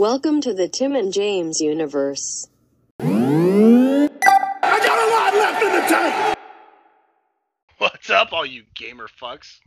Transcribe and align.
Welcome 0.00 0.40
to 0.40 0.54
the 0.54 0.66
Tim 0.66 0.96
and 0.96 1.12
James 1.12 1.60
universe. 1.60 2.48
I 3.00 4.08
got 4.62 4.98
a 4.98 5.10
lot 5.12 5.34
left 5.34 5.62
in 5.62 5.72
the 5.74 5.80
tank. 5.86 6.38
What's 7.76 8.08
up, 8.08 8.32
all 8.32 8.46
you 8.46 8.62
gamer 8.74 9.08
fucks? 9.20 9.58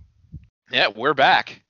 Yeah, 0.72 0.88
we're 0.88 1.14
back. 1.14 1.62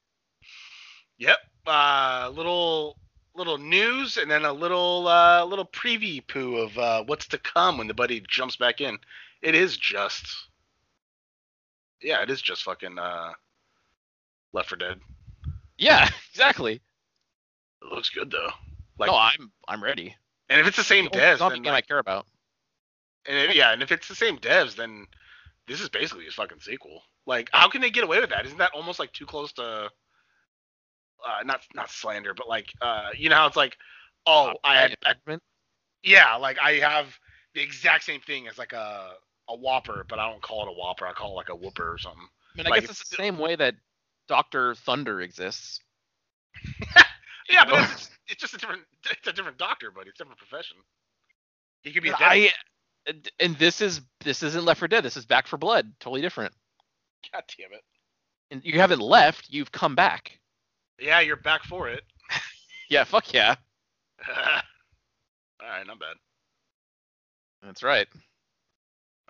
Yep. 1.18 1.36
Uh, 1.68 2.31
little 2.34 2.97
little 3.36 3.57
news 3.57 4.16
and 4.16 4.31
then 4.31 4.45
a 4.45 4.54
little 4.54 5.09
uh, 5.09 5.43
little 5.43 5.66
preview 5.66 6.25
poo 6.25 6.55
of 6.55 6.77
uh, 6.77 7.04
what's 7.04 7.27
to 7.27 7.39
come 7.39 7.80
when 7.80 7.88
the 7.88 7.93
buddy 7.93 8.23
jumps 8.30 8.55
back 8.55 8.80
in. 8.80 8.98
It 9.41 9.55
is 9.55 9.75
just, 9.75 10.25
yeah, 12.02 12.23
it 12.23 12.30
is 12.30 12.41
just 12.41 12.64
fucking 12.64 12.98
uh, 12.98 13.34
Left 14.54 14.70
4 14.70 14.77
Dead. 14.77 15.02
Yeah, 15.77 16.07
exactly. 16.32 16.80
It 17.84 17.93
looks 17.93 18.09
good 18.09 18.31
though. 18.31 18.50
Like, 18.97 19.09
no, 19.09 19.18
I'm 19.18 19.52
I'm 19.68 19.84
ready. 19.84 20.16
and 20.49 20.59
if 20.59 20.67
it's 20.67 20.77
the 20.77 20.84
same 20.84 21.05
the 21.05 21.12
devs, 21.12 21.38
zombie 21.39 21.55
then 21.55 21.63
game 21.63 21.73
like, 21.73 21.85
I 21.85 21.88
care 21.88 21.99
about. 21.99 22.25
and 23.27 23.38
if, 23.38 23.55
yeah, 23.55 23.73
and 23.73 23.81
if 23.81 23.91
it's 23.91 24.08
the 24.08 24.16
same 24.16 24.38
devs, 24.38 24.75
then 24.75 25.08
this 25.67 25.81
is 25.81 25.89
basically 25.89 26.27
a 26.27 26.31
fucking 26.31 26.59
sequel. 26.59 27.02
Like, 27.25 27.49
how 27.53 27.70
can 27.70 27.81
they 27.81 27.89
get 27.89 28.03
away 28.03 28.20
with 28.20 28.30
that? 28.30 28.45
Isn't 28.45 28.58
that 28.58 28.72
almost 28.73 28.99
like 28.99 29.13
too 29.13 29.25
close 29.25 29.53
to, 29.53 29.63
uh, 29.63 31.44
not 31.45 31.61
not 31.73 31.89
slander, 31.89 32.34
but 32.34 32.48
like, 32.48 32.73
uh, 32.81 33.09
you 33.17 33.30
know 33.30 33.35
how 33.35 33.48
it's 33.48 33.55
like, 33.55 33.77
oh, 34.25 34.53
I 34.63 34.75
had, 34.75 34.95
I, 35.05 35.38
yeah, 36.03 36.36
like 36.36 36.58
I 36.61 36.73
have 36.73 37.17
the 37.53 37.61
exact 37.61 38.03
same 38.03 38.22
thing 38.22 38.47
as 38.47 38.58
like 38.58 38.73
a 38.73 39.13
a 39.50 39.55
Whopper, 39.55 40.05
but 40.08 40.20
I 40.20 40.30
don't 40.30 40.41
call 40.41 40.63
it 40.63 40.70
a 40.70 40.73
Whopper. 40.73 41.08
I 41.08 41.13
call 41.13 41.31
it 41.31 41.36
like 41.36 41.50
a 41.50 41.55
Whooper 41.55 41.91
or 41.91 41.97
something. 41.97 42.27
I 42.53 42.58
mean, 42.58 42.67
I 42.67 42.70
like, 42.70 42.81
guess 42.81 42.91
it's 42.91 43.09
the 43.09 43.16
same 43.16 43.38
way 43.38 43.55
that 43.55 43.75
Doctor 44.27 44.75
Thunder 44.75 45.22
exists. 45.22 45.80
Yeah, 47.49 47.65
but 47.65 47.89
it's, 47.91 48.09
it's 48.27 48.41
just 48.41 48.53
a 48.53 48.57
different 48.57 48.81
it's 49.11 49.27
a 49.27 49.33
different 49.33 49.57
doctor, 49.57 49.91
buddy. 49.91 50.09
It's 50.09 50.20
a 50.20 50.23
different 50.23 50.39
profession. 50.39 50.77
He 51.81 51.91
could 51.91 52.03
be 52.03 52.09
a 52.09 52.16
I 52.17 52.50
and- 53.39 53.55
this 53.58 53.81
is 53.81 54.02
this 54.22 54.44
isn't 54.44 54.63
Left 54.63 54.80
4 54.80 54.88
Dead. 54.88 55.03
This 55.03 55.17
is 55.17 55.25
Back 55.25 55.47
4 55.47 55.59
Blood. 55.59 55.91
Totally 56.00 56.22
different. 56.22 56.53
God 57.33 57.44
damn 57.58 57.73
it. 57.73 57.83
And 58.52 58.61
you 58.63 58.80
haven't 58.80 59.02
left. 59.02 59.50
You've 59.50 59.72
come 59.72 59.95
back. 59.95 60.39
Yeah, 61.00 61.19
you're 61.19 61.35
back 61.35 61.63
for 61.63 61.89
it. 61.89 62.03
Yeah, 62.89 63.05
fuck 63.05 63.33
yeah. 63.33 63.55
All 64.28 65.67
right, 65.67 65.88
not 65.88 66.00
bad. 66.00 66.16
That's 67.63 67.81
right. 67.81 68.07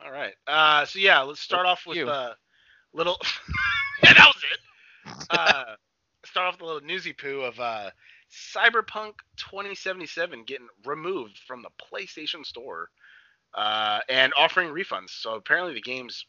All 0.03 0.11
right. 0.11 0.33
Uh, 0.47 0.85
so 0.85 0.99
yeah, 0.99 1.21
let's 1.21 1.39
start 1.39 1.65
off 1.65 1.85
with 1.85 1.99
a 1.99 2.35
little. 2.93 3.17
yeah, 4.03 4.13
that 4.13 4.25
was 4.25 4.43
it. 4.51 5.27
Uh, 5.29 5.75
start 6.25 6.47
off 6.47 6.53
with 6.55 6.61
a 6.61 6.65
little 6.65 6.87
newsy 6.87 7.13
poo 7.13 7.41
of 7.41 7.59
uh, 7.59 7.89
Cyberpunk 8.31 9.13
2077 9.37 10.43
getting 10.45 10.67
removed 10.85 11.39
from 11.45 11.61
the 11.61 11.69
PlayStation 11.79 12.45
Store 12.45 12.89
uh, 13.53 13.99
and 14.09 14.33
offering 14.37 14.69
refunds. 14.69 15.09
So 15.09 15.35
apparently 15.35 15.73
the 15.73 15.81
game's 15.81 16.25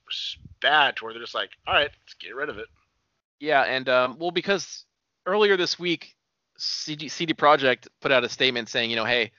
bad 0.61 0.97
to 0.97 1.05
where 1.05 1.12
they're 1.12 1.22
just 1.22 1.34
like, 1.34 1.50
all 1.67 1.75
right, 1.75 1.91
let's 2.03 2.15
get 2.20 2.34
rid 2.34 2.48
of 2.48 2.59
it. 2.59 2.67
Yeah, 3.41 3.62
and 3.62 3.89
um, 3.89 4.17
well, 4.19 4.31
because 4.31 4.84
earlier 5.27 5.56
this 5.56 5.78
week, 5.78 6.15
CD, 6.56 7.09
CD 7.09 7.34
Projekt 7.34 7.89
put 8.00 8.12
out 8.12 8.25
a 8.25 8.28
statement 8.28 8.69
saying, 8.69 8.91
you 8.91 8.97
know, 8.97 9.05
hey, 9.05 9.33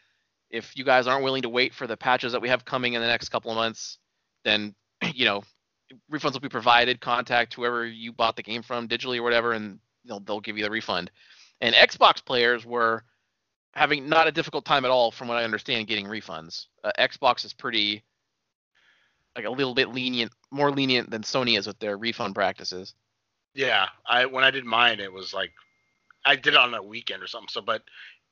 if 0.50 0.76
you 0.76 0.84
guys 0.84 1.08
aren't 1.08 1.24
willing 1.24 1.42
to 1.44 1.50
wait 1.50 1.74
for 1.74 1.88
the 1.88 1.98
patches 1.98 2.32
that 2.32 2.42
we 2.42 2.50
have 2.50 2.66
coming 2.66 2.94
in 2.94 3.02
the 3.02 3.08
next 3.08 3.30
couple 3.30 3.52
of 3.52 3.56
months, 3.56 4.00
then 4.44 4.76
you 5.14 5.26
know, 5.26 5.44
refunds 6.12 6.34
will 6.34 6.40
be 6.40 6.50
provided. 6.50 7.02
Contact 7.02 7.54
whoever 7.54 7.86
you 7.86 8.12
bought 8.12 8.36
the 8.36 8.44
game 8.44 8.62
from 8.62 8.88
digitally 8.88 9.18
or 9.18 9.24
whatever, 9.24 9.54
and 9.54 9.80
they'll 10.08 10.20
they'll 10.20 10.42
give 10.42 10.58
you 10.58 10.64
the 10.64 10.72
refund. 10.72 11.12
And 11.62 11.74
Xbox 11.76 12.24
players 12.24 12.66
were 12.66 13.04
having 13.74 14.08
not 14.08 14.28
a 14.28 14.32
difficult 14.32 14.66
time 14.66 14.86
at 14.86 14.92
all, 14.92 15.12
from 15.12 15.28
what 15.28 15.38
I 15.38 15.44
understand, 15.44 15.88
getting 15.88 16.06
refunds. 16.06 16.66
Uh, 16.84 16.92
Xbox 16.98 17.46
is 17.46 17.54
pretty 17.54 18.04
like 19.36 19.46
a 19.46 19.50
little 19.50 19.74
bit 19.74 19.90
lenient, 19.90 20.32
more 20.52 20.72
lenient 20.72 21.10
than 21.10 21.22
Sony 21.24 21.58
is 21.58 21.68
with 21.68 21.78
their 21.80 21.98
refund 21.98 22.36
practices. 22.36 22.94
Yeah, 23.54 23.88
I 24.08 24.26
when 24.26 24.44
I 24.44 24.52
did 24.52 24.66
mine, 24.66 25.00
it 25.00 25.12
was 25.12 25.34
like 25.34 25.52
I 26.26 26.36
did 26.36 26.54
it 26.54 26.58
on 26.58 26.74
a 26.74 26.84
weekend 26.84 27.22
or 27.22 27.28
something. 27.28 27.50
So, 27.50 27.62
but 27.62 27.84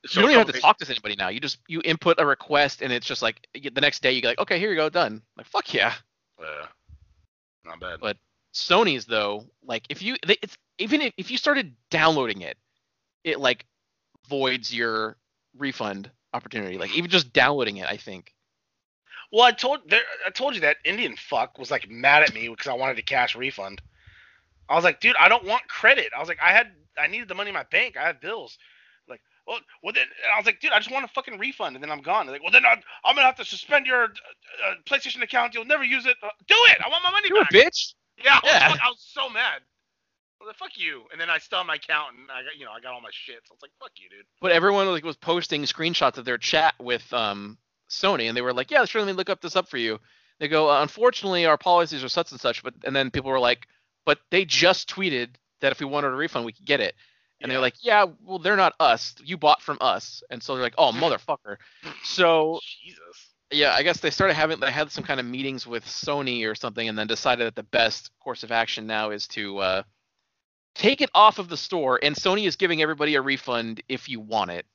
so 0.06 0.20
you 0.20 0.26
don't 0.26 0.32
even 0.32 0.46
have 0.46 0.54
to 0.54 0.60
talk 0.60 0.78
to 0.78 0.90
anybody 0.90 1.16
now. 1.16 1.28
You 1.28 1.40
just 1.40 1.58
you 1.68 1.80
input 1.84 2.20
a 2.20 2.26
request 2.26 2.82
and 2.82 2.92
it's 2.92 3.06
just 3.06 3.22
like 3.22 3.46
the 3.54 3.80
next 3.80 4.02
day 4.02 4.12
you 4.12 4.20
go 4.20 4.28
like, 4.28 4.38
okay, 4.38 4.58
here 4.58 4.70
you 4.70 4.76
go, 4.76 4.88
done. 4.88 5.22
Like 5.36 5.46
fuck 5.46 5.72
yeah. 5.72 5.94
Uh, 6.38 6.66
not 7.64 7.80
bad. 7.80 8.00
But 8.00 8.16
Sony's 8.54 9.04
though, 9.04 9.44
like 9.64 9.84
if 9.90 10.00
you 10.00 10.16
they, 10.26 10.36
it's 10.40 10.56
even 10.78 11.02
if, 11.02 11.12
if 11.18 11.30
you 11.30 11.36
started 11.36 11.74
downloading 11.90 12.42
it, 12.42 12.56
it 13.24 13.40
like 13.40 13.66
voids 14.28 14.72
your 14.72 15.16
refund 15.58 16.10
opportunity. 16.32 16.78
Like 16.78 16.94
even 16.94 17.10
just 17.10 17.32
downloading 17.32 17.78
it, 17.78 17.86
I 17.86 17.96
think. 17.96 18.32
Well, 19.32 19.42
I 19.42 19.50
told 19.50 19.80
there, 19.90 20.02
I 20.24 20.30
told 20.30 20.54
you 20.54 20.60
that 20.60 20.76
Indian 20.84 21.16
fuck 21.16 21.58
was 21.58 21.70
like 21.70 21.90
mad 21.90 22.22
at 22.22 22.32
me 22.32 22.48
because 22.48 22.68
I 22.68 22.74
wanted 22.74 22.98
a 22.98 23.02
cash 23.02 23.34
refund. 23.34 23.82
I 24.68 24.76
was 24.76 24.84
like, 24.84 25.00
dude, 25.00 25.16
I 25.18 25.28
don't 25.28 25.44
want 25.44 25.66
credit. 25.68 26.12
I 26.16 26.20
was 26.20 26.28
like, 26.28 26.38
I 26.40 26.52
had 26.52 26.68
I 26.96 27.08
needed 27.08 27.28
the 27.28 27.34
money 27.34 27.50
in 27.50 27.54
my 27.54 27.64
bank. 27.64 27.96
I 27.96 28.06
had 28.06 28.20
bills. 28.20 28.56
Like, 29.08 29.20
well, 29.48 29.58
well 29.82 29.92
then 29.92 30.04
and 30.04 30.32
I 30.32 30.38
was 30.38 30.46
like, 30.46 30.60
dude, 30.60 30.70
I 30.70 30.78
just 30.78 30.92
want 30.92 31.04
a 31.04 31.08
fucking 31.08 31.38
refund, 31.40 31.74
and 31.74 31.82
then 31.82 31.90
I'm 31.90 32.02
gone. 32.02 32.26
They're 32.26 32.34
like, 32.36 32.42
well, 32.42 32.52
then 32.52 32.64
I'm, 32.64 32.80
I'm 33.04 33.16
gonna 33.16 33.26
have 33.26 33.36
to 33.36 33.44
suspend 33.44 33.86
your 33.86 34.04
uh, 34.04 34.06
uh, 34.06 34.74
PlayStation 34.86 35.22
account. 35.22 35.54
You'll 35.54 35.64
never 35.64 35.82
use 35.82 36.06
it. 36.06 36.16
Uh, 36.22 36.28
do 36.46 36.54
it. 36.68 36.78
I 36.84 36.88
want 36.88 37.02
my 37.02 37.10
money 37.10 37.28
You're 37.28 37.42
a 37.42 37.46
bitch. 37.46 37.94
Yeah, 38.22 38.34
I 38.34 38.40
was, 38.42 38.52
Yeah. 38.52 38.68
fuck- 38.70 38.80
I 38.84 38.88
was 38.88 39.06
so 39.12 39.28
mad. 39.28 39.62
Well, 40.40 40.46
then 40.48 40.54
fuck 40.54 40.76
you. 40.76 41.04
And 41.12 41.20
then 41.20 41.30
I 41.30 41.38
have 41.50 41.66
my 41.66 41.76
account, 41.76 42.16
and 42.16 42.30
I 42.30 42.42
got 42.42 42.56
you 42.58 42.64
know 42.64 42.72
I 42.72 42.80
got 42.80 42.92
all 42.92 43.00
my 43.00 43.10
shit. 43.12 43.40
So 43.46 43.54
it's 43.54 43.62
like, 43.62 43.70
fuck 43.80 43.92
you, 43.96 44.08
dude. 44.08 44.26
But 44.40 44.52
everyone 44.52 44.86
like 44.88 45.04
was 45.04 45.16
posting 45.16 45.62
screenshots 45.62 46.18
of 46.18 46.24
their 46.24 46.38
chat 46.38 46.74
with 46.80 47.10
um 47.12 47.56
Sony, 47.90 48.28
and 48.28 48.36
they 48.36 48.42
were 48.42 48.52
like, 48.52 48.70
"Yeah, 48.70 48.84
sure, 48.84 49.00
let 49.00 49.06
me 49.06 49.12
look 49.12 49.30
up 49.30 49.40
this 49.40 49.56
up 49.56 49.68
for 49.68 49.78
you." 49.78 50.00
They 50.40 50.48
go, 50.48 50.70
uh, 50.70 50.82
"Unfortunately, 50.82 51.46
our 51.46 51.56
policies 51.56 52.02
are 52.02 52.08
such 52.08 52.30
and 52.32 52.40
such," 52.40 52.62
but 52.62 52.74
and 52.84 52.94
then 52.94 53.10
people 53.10 53.30
were 53.30 53.38
like, 53.40 53.66
"But 54.04 54.18
they 54.30 54.44
just 54.44 54.88
tweeted 54.88 55.36
that 55.60 55.72
if 55.72 55.80
we 55.80 55.86
wanted 55.86 56.08
a 56.08 56.16
refund, 56.16 56.44
we 56.44 56.52
could 56.52 56.66
get 56.66 56.80
it." 56.80 56.94
And 57.40 57.48
Yeah. 57.50 57.54
they're 57.54 57.62
like, 57.62 57.76
"Yeah, 57.82 58.06
well, 58.22 58.38
they're 58.38 58.56
not 58.56 58.74
us. 58.80 59.14
You 59.22 59.36
bought 59.38 59.62
from 59.62 59.78
us." 59.80 60.22
And 60.30 60.42
so 60.42 60.54
they're 60.54 60.64
like, 60.64 60.74
"Oh, 60.78 60.92
motherfucker." 60.92 61.56
So 62.02 62.58
Jesus. 62.82 63.33
Yeah, 63.54 63.72
I 63.74 63.82
guess 63.82 64.00
they 64.00 64.10
started 64.10 64.34
having 64.34 64.60
they 64.60 64.70
had 64.70 64.90
some 64.90 65.04
kind 65.04 65.20
of 65.20 65.26
meetings 65.26 65.66
with 65.66 65.84
Sony 65.84 66.46
or 66.50 66.54
something, 66.54 66.88
and 66.88 66.98
then 66.98 67.06
decided 67.06 67.46
that 67.46 67.54
the 67.54 67.62
best 67.62 68.10
course 68.20 68.42
of 68.42 68.52
action 68.52 68.86
now 68.86 69.10
is 69.10 69.26
to 69.28 69.58
uh, 69.58 69.82
take 70.74 71.00
it 71.00 71.10
off 71.14 71.38
of 71.38 71.48
the 71.48 71.56
store, 71.56 71.98
and 72.02 72.14
Sony 72.14 72.46
is 72.46 72.56
giving 72.56 72.82
everybody 72.82 73.14
a 73.14 73.22
refund 73.22 73.82
if 73.88 74.08
you 74.08 74.20
want 74.20 74.50
it 74.50 74.66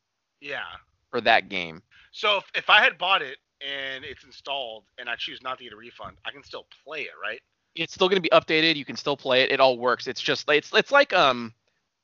Yeah. 0.42 0.64
for 1.12 1.22
that 1.22 1.50
game. 1.50 1.82
So 2.12 2.38
if, 2.38 2.46
if 2.56 2.70
I 2.70 2.82
had 2.82 2.98
bought 2.98 3.22
it 3.22 3.38
and 3.62 4.04
it's 4.04 4.24
installed 4.24 4.86
and 4.98 5.10
I 5.10 5.16
choose 5.16 5.42
not 5.44 5.58
to 5.60 5.64
get 5.64 5.74
a 5.74 5.78
refund, 5.78 6.18
I 6.26 6.32
can 6.32 6.44
still 6.44 6.66
play 6.84 7.02
it, 7.02 7.12
right? 7.22 7.40
It's 7.76 7.94
still 7.94 8.10
going 8.10 8.22
to 8.22 8.22
be 8.22 8.30
updated. 8.30 8.76
You 8.76 8.86
can 8.86 8.96
still 8.96 9.16
play 9.16 9.44
it. 9.44 9.52
It 9.52 9.60
all 9.60 9.78
works. 9.78 10.08
It's 10.08 10.22
just 10.22 10.50
it's 10.50 10.74
it's 10.74 10.92
like 10.92 11.14
um 11.14 11.54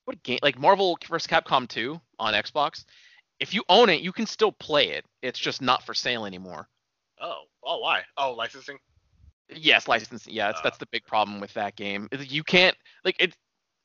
what 0.06 0.22
game 0.24 0.40
like 0.44 0.60
Marvel 0.60 0.98
vs. 1.08 1.28
Capcom 1.28 1.68
2 1.68 2.00
on 2.20 2.34
Xbox. 2.34 2.86
If 3.40 3.54
you 3.54 3.64
own 3.70 3.90
it, 3.90 4.02
you 4.02 4.12
can 4.12 4.26
still 4.26 4.52
play 4.52 4.92
it. 4.92 5.06
It's 5.22 5.40
just 5.40 5.62
not 5.62 5.84
for 5.86 5.94
sale 5.94 6.26
anymore. 6.26 6.68
Oh, 7.20 7.42
oh, 7.64 7.80
why? 7.80 8.04
Oh, 8.18 8.32
licensing. 8.34 8.78
Yes, 9.54 9.88
licensing. 9.88 10.34
Yeah, 10.34 10.48
that's, 10.48 10.60
Uh, 10.60 10.64
that's 10.64 10.78
the 10.78 10.88
big 10.88 11.06
problem 11.06 11.40
with 11.40 11.54
that 11.54 11.76
game. 11.76 12.08
You 12.18 12.44
can't 12.44 12.76
like 13.04 13.16
it. 13.20 13.36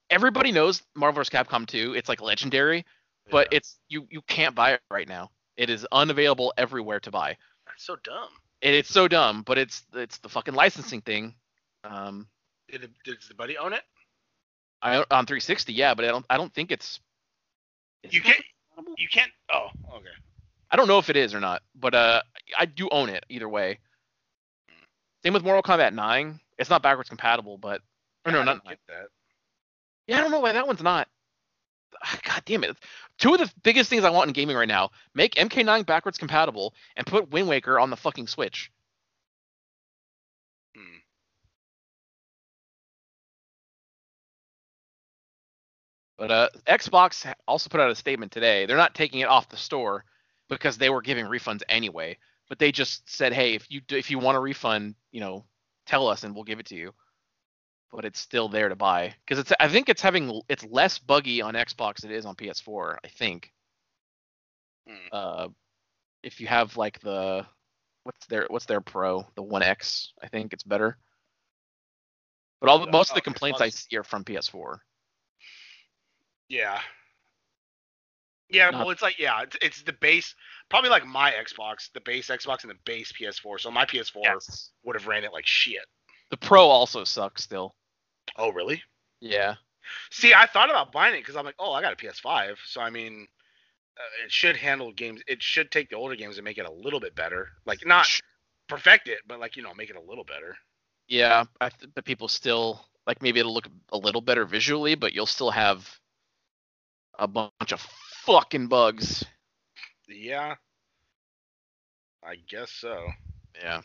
Everybody 0.09 0.53
knows 0.53 0.83
Marvel 0.97 1.21
vs. 1.21 1.31
Capcom 1.31 1.67
2. 1.67 1.95
It's 1.95 2.09
like 2.09 2.21
legendary, 2.21 2.85
but 3.31 3.49
Yeah. 3.53 3.59
it's 3.59 3.79
you 3.89 4.07
you 4.11 4.23
can't 4.23 4.55
buy 4.55 4.73
it 4.73 4.83
right 4.91 5.07
now. 5.09 5.31
It 5.57 5.69
is 5.71 5.87
unavailable 5.93 6.53
everywhere 6.57 7.01
to 7.01 7.11
buy. 7.11 7.37
that's 7.67 7.85
so 7.85 7.97
dumb. 7.97 8.31
And 8.63 8.75
it's 8.75 8.89
so 8.91 9.07
dumb, 9.09 9.43
but 9.43 9.59
it's 9.59 9.85
it's 9.95 10.19
the 10.19 10.29
fucking 10.29 10.55
licensing 10.55 11.01
thing. 11.03 11.35
Um, 11.85 12.29
Did, 12.69 12.85
it, 12.85 12.91
does 13.05 13.29
the 13.29 13.35
buddy 13.35 13.57
own 13.59 13.73
it? 13.73 13.83
I 14.83 14.97
on 14.97 15.27
360, 15.27 15.73
yeah, 15.73 15.95
but 15.95 16.05
I 16.05 16.09
don't 16.09 16.27
I 16.31 16.37
don't 16.37 16.53
think 16.53 16.73
it's. 16.73 17.01
You 18.09 18.23
can't. 18.23 18.43
Compatible? 18.85 18.95
You 18.99 19.09
can't. 19.09 19.31
Oh, 19.53 19.69
okay. 19.97 20.07
I 20.71 20.77
don't 20.77 20.89
know 20.89 20.99
if 20.99 21.11
it 21.11 21.17
is 21.17 21.35
or 21.35 21.41
not, 21.41 21.63
but 21.75 21.95
uh, 21.95 22.23
I 22.59 22.67
do 22.67 22.89
own 22.91 23.09
it 23.09 23.25
either 23.29 23.49
way. 23.49 23.79
Same 25.23 25.33
with 25.33 25.43
Mortal 25.43 25.63
Kombat 25.63 25.93
9. 25.95 26.41
It's 26.59 26.71
not 26.71 26.83
backwards 26.83 27.09
compatible, 27.09 27.59
but 27.59 27.81
or 28.25 28.33
no, 28.33 28.39
Yeah, 28.39 28.43
I 28.43 28.45
not 28.45 28.53
don't 28.53 28.65
9. 28.67 28.73
get 28.73 28.79
that. 28.89 29.07
Yeah, 30.07 30.19
I 30.19 30.21
don't 30.23 30.31
know 30.31 30.41
why 30.41 30.53
that 30.53 30.67
one's 30.67 30.83
not. 30.83 31.09
God 32.23 32.43
damn 32.45 32.65
it! 32.65 32.77
Two 33.19 33.35
of 33.35 33.41
the 33.41 33.53
biggest 33.63 33.91
things 33.91 34.05
I 34.05 34.11
want 34.11 34.29
in 34.29 34.33
gaming 34.33 34.57
right 34.57 34.69
now: 34.69 34.91
make 35.15 35.35
MK9 35.35 35.85
backwards 35.87 36.19
compatible 36.19 36.75
and 36.97 37.07
put 37.07 37.31
Wind 37.31 37.49
Waker 37.49 37.79
on 37.79 37.91
the 37.91 37.97
fucking 37.97 38.27
Switch. 38.29 38.71
But 46.21 46.31
uh, 46.31 46.49
Xbox 46.67 47.33
also 47.49 47.71
put 47.71 47.81
out 47.81 47.91
a 47.91 47.95
statement 47.95 48.31
today. 48.31 48.67
They're 48.67 48.77
not 48.77 48.95
taking 48.95 49.21
it 49.21 49.29
off 49.29 49.49
the 49.49 49.57
store 49.57 50.05
because 50.51 50.77
they 50.77 50.91
were 50.91 51.01
giving 51.01 51.25
refunds 51.25 51.63
anyway. 51.67 52.19
But 52.47 52.59
they 52.59 52.73
just 52.73 53.09
said, 53.11 53.33
hey, 53.33 53.55
if 53.55 53.71
you 53.71 53.81
do, 53.81 53.97
if 53.97 54.11
you 54.11 54.19
want 54.19 54.37
a 54.37 54.41
refund, 54.41 54.97
you 55.13 55.21
know, 55.21 55.47
tell 55.87 56.07
us 56.09 56.23
and 56.23 56.35
we'll 56.35 56.45
give 56.45 56.61
it 56.61 56.67
to 56.67 56.77
you. 56.77 56.93
But 57.91 58.05
it's 58.05 58.21
still 58.21 58.51
there 58.51 58.69
to 58.69 58.77
buy 58.77 59.15
because 59.25 59.39
it's 59.39 59.51
I 59.59 59.69
think 59.69 59.89
it's 59.89 60.03
having 60.03 60.43
it's 60.51 60.65
less 60.67 60.99
buggy 60.99 61.41
on 61.41 61.55
Xbox 61.55 62.03
than 62.03 62.11
it 62.11 62.17
is 62.17 62.27
on 62.27 62.37
PS4. 62.37 62.99
I 63.03 63.09
think. 63.09 63.51
Hmm. 64.87 65.09
Uh, 65.11 65.49
if 66.23 66.39
you 66.39 66.47
have 66.49 66.77
like 66.77 67.01
the 67.01 67.47
what's 68.05 68.27
their 68.27 68.47
what's 68.51 68.67
their 68.67 68.83
Pro, 68.83 69.27
the 69.37 69.43
One 69.43 69.63
X, 69.63 70.13
I 70.23 70.29
think 70.29 70.53
it's 70.53 70.65
better. 70.65 70.99
But 72.61 72.69
all 72.69 72.87
most 72.89 73.11
of 73.11 73.15
the 73.15 73.23
complaints 73.23 73.63
I 73.63 73.71
see 73.71 73.97
are 73.97 74.05
from 74.05 74.23
PS4. 74.23 74.81
Yeah. 76.51 76.79
Yeah, 78.51 78.71
Not- 78.71 78.81
well, 78.81 78.91
it's 78.91 79.01
like 79.03 79.19
yeah, 79.19 79.43
it's, 79.43 79.57
it's 79.63 79.83
the 79.83 79.93
base, 79.93 80.35
probably 80.69 80.91
like 80.91 81.07
my 81.07 81.31
Xbox, 81.31 81.91
the 81.95 82.01
base 82.01 82.27
Xbox 82.29 82.63
and 82.63 82.71
the 82.71 82.77
base 82.85 83.13
PS4. 83.13 83.61
So 83.61 83.71
my 83.71 83.85
PS4 83.87 84.23
Yes. 84.25 84.71
would 84.85 84.97
have 84.97 85.07
ran 85.07 85.25
it 85.25 85.33
like 85.33 85.47
shit. 85.47 85.85
The 86.31 86.37
Pro 86.37 86.67
also 86.67 87.05
sucks 87.05 87.43
still. 87.45 87.75
Oh, 88.37 88.51
really? 88.51 88.83
Yeah. 89.21 89.55
See, 90.11 90.35
I 90.35 90.47
thought 90.47 90.69
about 90.71 90.93
buying 90.93 91.15
it 91.15 91.19
because 91.21 91.37
I'm 91.37 91.45
like, 91.45 91.55
oh, 91.59 91.73
I 91.73 91.81
got 91.81 91.93
a 91.93 91.97
PS5, 91.97 92.57
so 92.67 92.81
I 92.81 92.91
mean, 92.91 93.27
uh, 93.97 94.25
it 94.25 94.31
should 94.33 94.57
handle 94.57 94.93
games. 94.93 95.21
It 95.27 95.43
should 95.43 95.71
take 95.71 95.89
the 95.89 95.97
older 95.97 96.15
games 96.17 96.37
and 96.39 96.45
make 96.45 96.59
it 96.59 96.67
a 96.67 96.73
little 96.73 97.01
bit 97.01 97.15
better. 97.15 97.49
Like 97.67 97.87
not 97.87 98.07
perfect 98.69 99.09
it, 99.09 99.19
but 99.29 99.39
like 99.41 99.57
you 99.57 99.63
know, 99.63 99.75
make 99.75 99.91
it 99.91 99.97
a 99.97 100.01
little 100.01 100.25
better. 100.25 100.57
Yeah, 101.09 101.45
th- 101.61 101.91
but 101.95 102.05
people 102.05 102.29
still 102.29 102.85
like 103.07 103.23
maybe 103.23 103.41
it'll 103.41 103.55
look 103.55 103.69
a 103.93 103.99
little 103.99 104.21
better 104.21 104.45
visually, 104.45 104.95
but 104.97 105.13
you'll 105.13 105.27
still 105.27 105.51
have 105.51 105.89
a 107.19 107.27
bunch 107.29 107.73
of 107.73 107.81
fucking 108.25 108.69
bugs. 108.69 109.25
Yeah. 110.09 110.55
I 112.25 112.37
guess 112.49 112.71
so. 112.71 113.07
Yeah. 113.63 113.81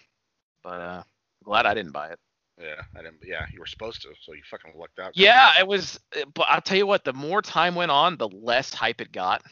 But 0.63 0.81
uh 0.81 1.03
glad 1.43 1.65
I 1.65 1.73
didn't 1.73 1.91
buy 1.91 2.09
it. 2.09 2.19
Yeah, 2.59 2.81
I 2.95 3.01
didn't. 3.01 3.19
Yeah, 3.25 3.45
you 3.51 3.59
were 3.59 3.65
supposed 3.65 4.01
to, 4.03 4.09
so 4.21 4.33
you 4.33 4.41
fucking 4.49 4.73
lucked 4.77 4.99
out. 4.99 5.11
Yeah, 5.15 5.51
it 5.59 5.67
was 5.67 5.99
but 6.33 6.47
I'll 6.49 6.61
tell 6.61 6.77
you 6.77 6.87
what, 6.87 7.03
the 7.03 7.13
more 7.13 7.41
time 7.41 7.75
went 7.75 7.91
on, 7.91 8.17
the 8.17 8.29
less 8.29 8.73
hype 8.73 9.01
it 9.01 9.11
got. 9.11 9.43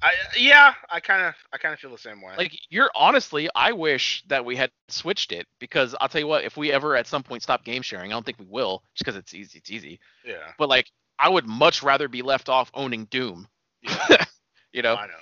I 0.00 0.12
yeah, 0.36 0.74
I 0.90 1.00
kind 1.00 1.22
of 1.22 1.34
I 1.52 1.58
kind 1.58 1.74
of 1.74 1.80
feel 1.80 1.90
the 1.90 1.98
same 1.98 2.22
way. 2.22 2.32
Like 2.36 2.52
you're 2.70 2.90
honestly, 2.94 3.48
I 3.54 3.72
wish 3.72 4.22
that 4.28 4.44
we 4.44 4.54
had 4.56 4.70
switched 4.88 5.32
it 5.32 5.46
because 5.58 5.94
I'll 6.00 6.08
tell 6.08 6.20
you 6.20 6.26
what, 6.26 6.44
if 6.44 6.56
we 6.56 6.72
ever 6.72 6.96
at 6.96 7.06
some 7.06 7.22
point 7.22 7.42
stop 7.42 7.64
game 7.64 7.82
sharing, 7.82 8.10
I 8.12 8.14
don't 8.14 8.24
think 8.24 8.38
we 8.38 8.46
will, 8.48 8.82
just 8.94 9.04
because 9.04 9.16
it's 9.16 9.34
easy, 9.34 9.58
it's 9.58 9.70
easy. 9.70 9.98
yeah, 10.24 10.52
But 10.56 10.68
like 10.68 10.86
I 11.18 11.28
would 11.28 11.46
much 11.46 11.82
rather 11.82 12.08
be 12.08 12.22
left 12.22 12.48
off 12.48 12.70
owning 12.74 13.06
Doom. 13.06 13.48
yeah, 13.82 14.24
You 14.72 14.82
know? 14.82 14.94
I 14.94 15.06
know. 15.06 15.12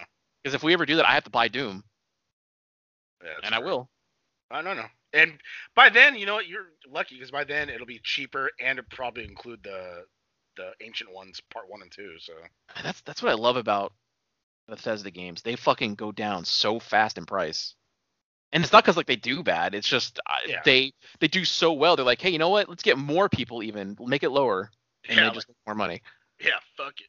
Because 0.43 0.55
if 0.55 0.63
we 0.63 0.73
ever 0.75 0.87
do 0.87 0.97
that, 0.97 1.09
I 1.09 1.15
have 1.15 1.25
to 1.25 1.31
buy 1.31 1.49
Doom. 1.49 1.83
Yeah, 3.25 3.31
and 3.43 3.55
I 3.55 3.59
will. 3.59 3.89
I 4.51 4.63
don't 4.63 4.77
know. 4.77 4.87
And 5.13 5.41
by 5.75 5.89
then, 5.89 6.15
you 6.17 6.27
know 6.27 6.35
what? 6.35 6.47
You're 6.47 6.67
lucky 6.89 7.15
because 7.17 7.31
by 7.31 7.45
then 7.45 7.69
it'll 7.69 7.87
be 7.87 8.01
cheaper 8.05 8.51
and 8.61 8.79
it'll 8.79 8.89
probably 8.95 9.25
include 9.25 9.63
the 9.63 10.05
the 10.57 10.71
ancient 10.83 11.13
ones, 11.13 11.41
part 11.53 11.69
one 11.69 11.83
and 11.83 11.91
two. 11.91 12.15
So 12.21 12.33
That's 12.83 13.01
that's 13.03 13.23
what 13.23 13.33
I 13.33 13.35
love 13.35 13.57
about 13.57 13.93
Bethesda 14.69 15.11
games. 15.11 15.43
They 15.43 15.57
fucking 15.57 15.95
go 15.95 16.13
down 16.13 16.45
so 16.45 16.79
fast 16.79 17.19
in 17.19 17.27
price. 17.27 17.75
And 18.53 18.63
it's 18.63 18.73
not 18.73 18.85
because 18.85 18.97
like 18.97 19.07
they 19.07 19.17
do 19.17 19.43
bad. 19.43 19.75
It's 19.75 19.89
just 19.89 20.21
uh, 20.29 20.35
Yeah. 20.47 20.61
they 20.65 20.93
they 21.21 21.29
do 21.29 21.45
so 21.45 21.73
well. 21.73 21.97
They're 21.97 22.05
like, 22.05 22.21
hey, 22.21 22.31
you 22.31 22.39
know 22.39 22.51
what? 22.51 22.69
Let's 22.69 22.83
get 22.83 22.99
more 22.99 23.29
people 23.29 23.63
even. 23.63 23.97
Make 24.01 24.23
it 24.23 24.31
lower, 24.31 24.71
and 25.09 25.17
yeah, 25.19 25.29
they 25.29 25.35
just 25.35 25.49
make 25.49 25.57
more 25.67 25.75
money. 25.75 26.03
yeah, 26.41 26.51
fuck 26.77 26.95
it. 27.01 27.07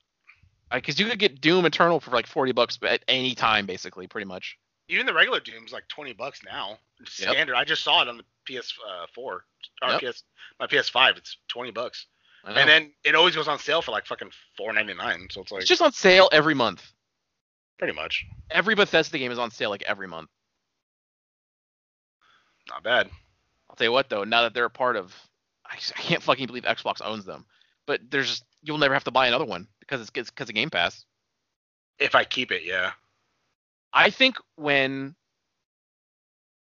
Because 0.71 0.99
you 0.99 1.05
could 1.05 1.19
get 1.19 1.39
Doom 1.39 1.65
Eternal 1.65 1.99
for 1.99 2.11
like 2.11 2.27
forty 2.27 2.51
bucks 2.51 2.77
at 2.87 3.03
any 3.07 3.35
time, 3.35 3.65
basically, 3.65 4.07
pretty 4.07 4.25
much. 4.25 4.57
Even 4.89 5.05
the 5.05 5.13
regular 5.13 5.39
Doom's 5.39 5.71
like 5.71 5.87
twenty 5.87 6.13
bucks 6.13 6.41
now. 6.45 6.77
Yep. 6.99 7.09
Standard. 7.09 7.55
I 7.55 7.63
just 7.63 7.83
saw 7.83 8.01
it 8.01 8.07
on 8.07 8.17
the 8.17 8.23
PS4 8.49 8.71
uh, 8.87 9.21
or 9.21 9.43
Yep. 9.89 10.01
PS 10.13 10.23
my 10.59 10.67
PS5. 10.67 11.17
It's 11.17 11.37
twenty 11.47 11.71
bucks, 11.71 12.07
and 12.45 12.67
then 12.69 12.91
it 13.05 13.15
always 13.15 13.35
goes 13.35 13.47
on 13.47 13.59
sale 13.59 13.81
for 13.81 13.91
like 13.91 14.05
fucking 14.05 14.31
four 14.57 14.73
ninety 14.73 14.93
nine. 14.93 15.27
So 15.31 15.41
it's 15.41 15.51
like 15.51 15.61
it's 15.61 15.69
just 15.69 15.81
on 15.81 15.93
sale 15.93 16.27
every 16.31 16.53
month. 16.53 16.83
pretty 17.77 17.93
much 17.93 18.25
Every 18.49 18.75
Bethesda 18.75 19.17
game 19.19 19.31
is 19.31 19.39
on 19.39 19.51
sale 19.51 19.69
like 19.69 19.83
every 19.83 20.07
month. 20.07 20.29
not 22.69 22.83
bad. 22.83 23.09
I'll 23.69 23.75
tell 23.75 23.85
you 23.87 23.91
what 23.91 24.09
though, 24.09 24.23
now 24.23 24.41
that 24.43 24.53
they're 24.53 24.65
a 24.65 24.69
part 24.69 24.95
of, 24.95 25.15
I 25.65 25.75
can't 25.75 26.23
fucking 26.23 26.47
believe 26.47 26.63
Xbox 26.63 27.01
owns 27.03 27.25
them. 27.25 27.45
But 27.87 28.01
there's 28.11 28.29
just 28.29 28.43
you'll 28.61 28.77
never 28.77 28.93
have 28.93 29.05
to 29.05 29.11
buy 29.11 29.27
another 29.27 29.45
one 29.45 29.67
because 29.79 30.01
it's 30.01 30.11
because 30.11 30.49
of 30.49 30.55
Game 30.55 30.69
Pass. 30.69 31.05
If 31.97 32.13
I 32.13 32.23
keep 32.23 32.51
it, 32.51 32.63
yeah. 32.63 32.91
I 33.93 34.11
think 34.11 34.37
when 34.55 35.15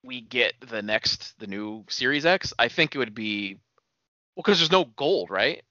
we 0.04 0.20
get 0.20 0.54
the 0.60 0.82
next 0.82 1.38
the 1.38 1.46
new 1.46 1.84
Series 1.88 2.26
X, 2.26 2.52
I 2.58 2.68
think 2.68 2.94
it 2.94 2.98
would 2.98 3.14
be 3.14 3.58
well 4.36 4.42
because 4.44 4.58
there's 4.58 4.70
no 4.70 4.84
gold, 4.84 5.30
right? 5.30 5.62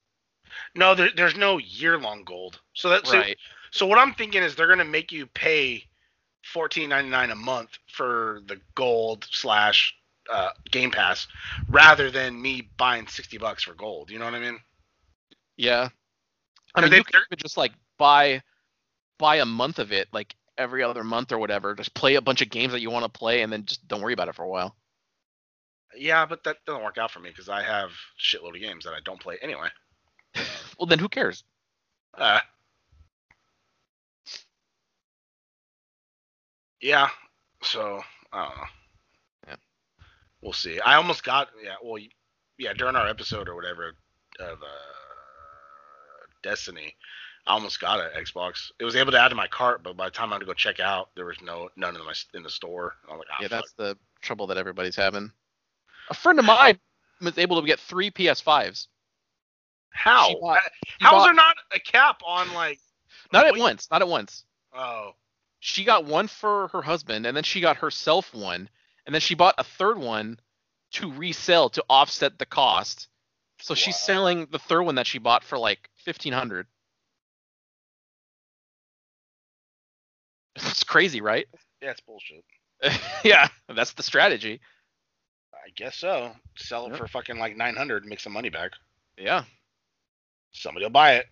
No, 0.76 0.96
there, 0.96 1.10
there's 1.16 1.36
no 1.36 1.58
year 1.58 1.98
long 1.98 2.24
gold. 2.24 2.60
So 2.74 2.90
that's 2.90 3.10
so, 3.10 3.18
right. 3.18 3.38
so 3.72 3.86
what 3.86 3.98
I'm 4.00 4.14
thinking 4.14 4.44
is 4.44 4.56
they're 4.56 4.68
gonna 4.68 4.84
make 4.86 5.12
you 5.12 5.28
pay 5.28 5.86
fourteen 6.44 6.90
ninety 6.90 7.10
nine 7.10 7.30
a 7.30 7.36
month 7.36 7.78
for 7.88 8.42
the 8.48 8.60
gold 8.76 9.28
slash 9.32 9.96
uh, 10.32 10.50
Game 10.72 10.92
Pass 10.92 11.28
rather 11.70 12.12
than 12.12 12.42
me 12.42 12.70
buying 12.78 13.08
sixty 13.08 13.38
bucks 13.38 13.64
for 13.64 13.74
gold. 13.74 14.10
You 14.10 14.20
know 14.20 14.26
what 14.26 14.36
I 14.36 14.40
mean? 14.40 14.60
Yeah. 15.58 15.90
I 16.76 16.82
mean, 16.82 16.90
they- 16.90 16.98
you 16.98 17.04
could 17.30 17.40
just 17.40 17.58
like 17.58 17.74
buy 17.98 18.42
buy 19.20 19.38
a 19.38 19.46
month 19.46 19.80
of 19.80 19.92
it, 19.92 20.08
like 20.12 20.36
every 20.58 20.84
other 20.84 21.04
month 21.04 21.32
or 21.32 21.38
whatever. 21.38 21.76
Just 21.76 21.94
play 21.94 22.16
a 22.16 22.22
bunch 22.22 22.42
of 22.42 22.50
games 22.50 22.74
that 22.74 22.82
you 22.82 22.90
want 22.92 23.06
to 23.06 23.10
play, 23.20 23.42
and 23.42 23.52
then 23.54 23.66
just 23.66 23.88
don't 23.88 24.02
worry 24.02 24.14
about 24.14 24.28
it 24.28 24.36
for 24.36 24.44
a 24.44 24.50
while. 24.50 24.76
Yeah, 25.96 26.26
but 26.26 26.44
that 26.44 26.58
doesn't 26.66 26.84
work 26.84 26.98
out 26.98 27.12
for 27.12 27.20
me 27.20 27.30
because 27.30 27.50
I 27.50 27.62
have 27.64 27.92
shitload 28.20 28.56
of 28.56 28.62
games 28.62 28.84
that 28.86 28.94
I 28.94 29.00
don't 29.06 29.20
play 29.22 29.38
anyway. 29.42 29.70
Well, 30.80 30.88
then 30.88 30.98
who 31.00 31.08
cares? 31.08 31.44
Uh, 32.18 32.40
yeah. 36.82 37.10
So 37.62 38.02
I 38.32 38.46
don't 38.48 38.58
know. 38.58 38.64
Yeah. 39.48 39.56
We'll 40.42 40.54
see. 40.54 40.80
I 40.80 40.96
almost 40.96 41.24
got 41.24 41.50
yeah. 41.64 41.76
Well, 41.84 42.02
yeah. 42.58 42.74
During 42.74 42.96
our 42.96 43.08
episode 43.08 43.48
or 43.48 43.56
whatever 43.56 43.94
of 44.40 44.62
uh, 44.62 44.66
Destiny, 46.44 46.95
I 47.48 47.54
almost 47.54 47.80
got 47.80 48.00
an 48.00 48.10
Xbox. 48.16 48.72
It 48.80 48.86
was 48.86 48.95
able 48.95 49.12
to 49.13 49.19
add 49.19 49.30
to 49.30 49.36
my 49.36 49.48
cart, 49.48 49.81
but 49.84 49.98
by 49.98 50.06
the 50.06 50.12
time 50.12 50.31
I 50.31 50.36
had 50.36 50.40
to 50.42 50.45
go 50.45 50.54
check 50.54 50.80
out, 50.80 51.10
there 51.16 51.25
was 51.25 51.38
no 51.42 51.69
none 51.75 51.95
in 51.95 52.06
my 52.06 52.13
in 52.36 52.44
the 52.44 52.50
store. 52.50 52.95
I'm 53.10 53.18
like, 53.18 53.28
ah, 53.31 53.38
yeah, 53.42 53.48
fuck. 53.48 53.62
that's 53.62 53.74
the 53.74 53.98
trouble 54.22 54.48
that 54.48 54.57
everybody's 54.57 54.95
having. 54.95 55.31
A 56.10 56.13
friend 56.13 56.38
of 56.40 56.45
mine 56.45 56.78
was 57.22 57.38
able 57.38 57.60
to 57.60 57.66
get 57.68 57.80
three 57.80 58.12
PS5s. 58.12 58.88
how 59.92 60.34
bought- 60.40 60.62
She 60.86 60.92
how 61.06 61.18
is 61.18 61.24
there 61.25 61.34
not 61.34 61.56
a 61.74 61.80
cap 61.80 62.22
on 62.25 62.54
like? 62.54 62.80
Not 63.31 63.45
at 63.48 63.57
once. 63.57 63.88
Not 63.92 64.01
at 64.01 64.07
once. 64.07 64.44
Oh, 64.75 65.12
She 65.60 65.84
got 65.84 66.06
one 66.06 66.28
for 66.28 66.68
her 66.69 66.81
husband, 66.81 67.26
and 67.26 67.35
then 67.35 67.44
she 67.44 67.62
got 67.62 67.78
herself 67.78 68.33
one, 68.33 68.69
and 69.06 69.14
then 69.14 69.21
she 69.21 69.33
bought 69.35 69.56
a 69.57 69.64
third 69.64 69.97
one 69.97 70.40
to 70.94 71.12
resell 71.12 71.69
to 71.69 71.83
offset 71.90 72.38
the 72.38 72.45
cost. 72.45 73.07
So 73.64 73.76
she's 73.76 73.96
selling 73.98 74.48
the 74.52 74.60
third 74.60 74.82
one 74.84 74.96
that 74.96 75.08
she 75.08 75.20
bought 75.20 75.42
for 75.42 75.58
like 75.58 75.90
fifteen 75.96 76.34
hundred. 76.34 76.68
It's 80.58 80.84
crazy, 80.84 81.22
right? 81.22 81.48
yeah, 81.82 81.92
it's 81.92 82.02
bullshit. 82.02 82.44
yeah, 83.24 83.48
that's 83.74 83.94
the 83.94 84.04
strategy. 84.04 84.60
I 85.54 85.70
guess 85.76 85.96
so. 85.96 86.34
Sell 86.58 86.88
it 86.88 86.90
Yep. 86.90 86.98
for 86.98 87.08
fucking 87.08 87.40
like 87.40 87.56
900 87.56 88.04
and 88.04 88.10
make 88.10 88.20
some 88.20 88.34
money 88.34 88.50
back. 88.50 88.72
Yeah, 89.18 89.44
Somebody 90.52 90.86
will 90.86 90.92
buy 90.92 91.16
it. 91.16 91.26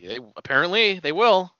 they, 0.00 0.18
apparently 0.36 0.98
they 1.00 1.12
will. 1.12 1.52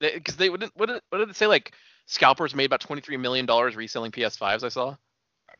Because 0.00 0.36
they, 0.36 0.50
wouldn't. 0.50 0.72
What 0.74 0.86
did, 0.88 1.00
what 1.10 1.18
did 1.18 1.30
it 1.30 1.36
say? 1.36 1.46
Like 1.46 1.72
scalpers 2.06 2.54
made 2.56 2.66
about 2.66 2.80
twenty 2.80 3.00
three 3.02 3.16
million 3.16 3.46
dollars 3.46 3.76
reselling 3.76 4.10
PS5s. 4.10 4.64
I 4.64 4.68
saw. 4.68 4.96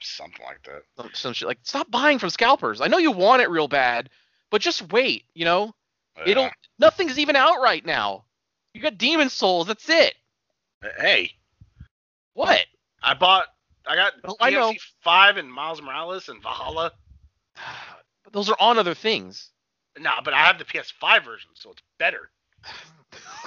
Something 0.00 0.44
like 0.44 0.62
that. 0.64 0.82
some, 0.96 1.10
some 1.14 1.32
shit 1.32 1.48
like 1.48 1.58
stop 1.62 1.90
buying 1.90 2.18
from 2.18 2.30
scalpers. 2.30 2.80
I 2.80 2.86
know 2.88 2.98
you 2.98 3.10
want 3.10 3.42
it 3.42 3.50
real 3.50 3.68
bad, 3.68 4.10
but 4.50 4.60
just 4.60 4.92
wait. 4.92 5.24
You 5.34 5.44
know, 5.44 5.74
it'll 6.26 6.44
Yeah. 6.44 6.52
nothing's 6.78 7.18
even 7.18 7.36
out 7.36 7.60
right 7.62 7.84
now. 7.84 8.24
You 8.74 8.80
got 8.82 8.98
Demon's 8.98 9.32
Souls. 9.32 9.66
That's 9.66 9.88
it. 9.88 10.14
Hey, 10.98 11.30
What? 12.34 12.66
I 13.02 13.14
bought. 13.14 13.46
I 13.86 13.94
got 13.94 14.12
Oh, 14.24 14.36
I 14.40 14.50
know. 14.50 14.74
Five 15.02 15.36
and 15.36 15.50
Miles 15.52 15.80
Morales 15.80 16.28
and 16.28 16.42
Valhalla. 16.42 16.92
But 18.24 18.32
those 18.32 18.48
are 18.50 18.56
on 18.58 18.78
other 18.78 18.94
things. 18.94 19.50
Nah, 19.98 20.20
but 20.24 20.34
I 20.34 20.38
have 20.44 20.58
the 20.58 20.64
PS5 20.64 21.24
version, 21.24 21.50
so 21.54 21.70
it's 21.70 21.82
better. 21.98 22.30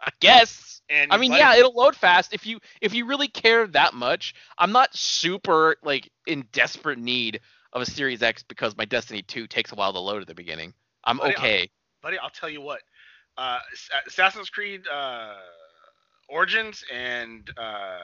I 0.00 0.10
guess. 0.20 0.57
And 0.90 1.12
I 1.12 1.16
mean, 1.18 1.32
yeah, 1.32 1.54
it- 1.54 1.60
it'll 1.60 1.74
load 1.74 1.94
fast 1.96 2.32
if 2.32 2.46
you 2.46 2.60
if 2.80 2.94
you 2.94 3.06
really 3.06 3.28
care 3.28 3.66
that 3.68 3.94
much. 3.94 4.34
I'm 4.56 4.72
not 4.72 4.94
super 4.96 5.76
like 5.82 6.10
in 6.26 6.46
desperate 6.52 6.98
need 6.98 7.40
of 7.72 7.82
a 7.82 7.86
Series 7.86 8.22
X 8.22 8.42
because 8.42 8.76
my 8.76 8.84
Destiny 8.86 9.22
2 9.22 9.46
takes 9.46 9.72
a 9.72 9.74
while 9.74 9.92
to 9.92 9.98
load 9.98 10.22
at 10.22 10.28
the 10.28 10.34
beginning. 10.34 10.72
I'm 11.04 11.18
Buddy, 11.18 11.36
okay. 11.36 11.70
buddy. 12.02 12.18
I'll 12.18 12.30
tell 12.30 12.48
you 12.48 12.60
what. 12.60 12.80
Uh, 13.36 13.58
Assassin's 14.06 14.50
Creed 14.50 14.82
uh, 14.88 15.34
Origins 16.28 16.82
and 16.92 17.48
uh, 17.56 17.98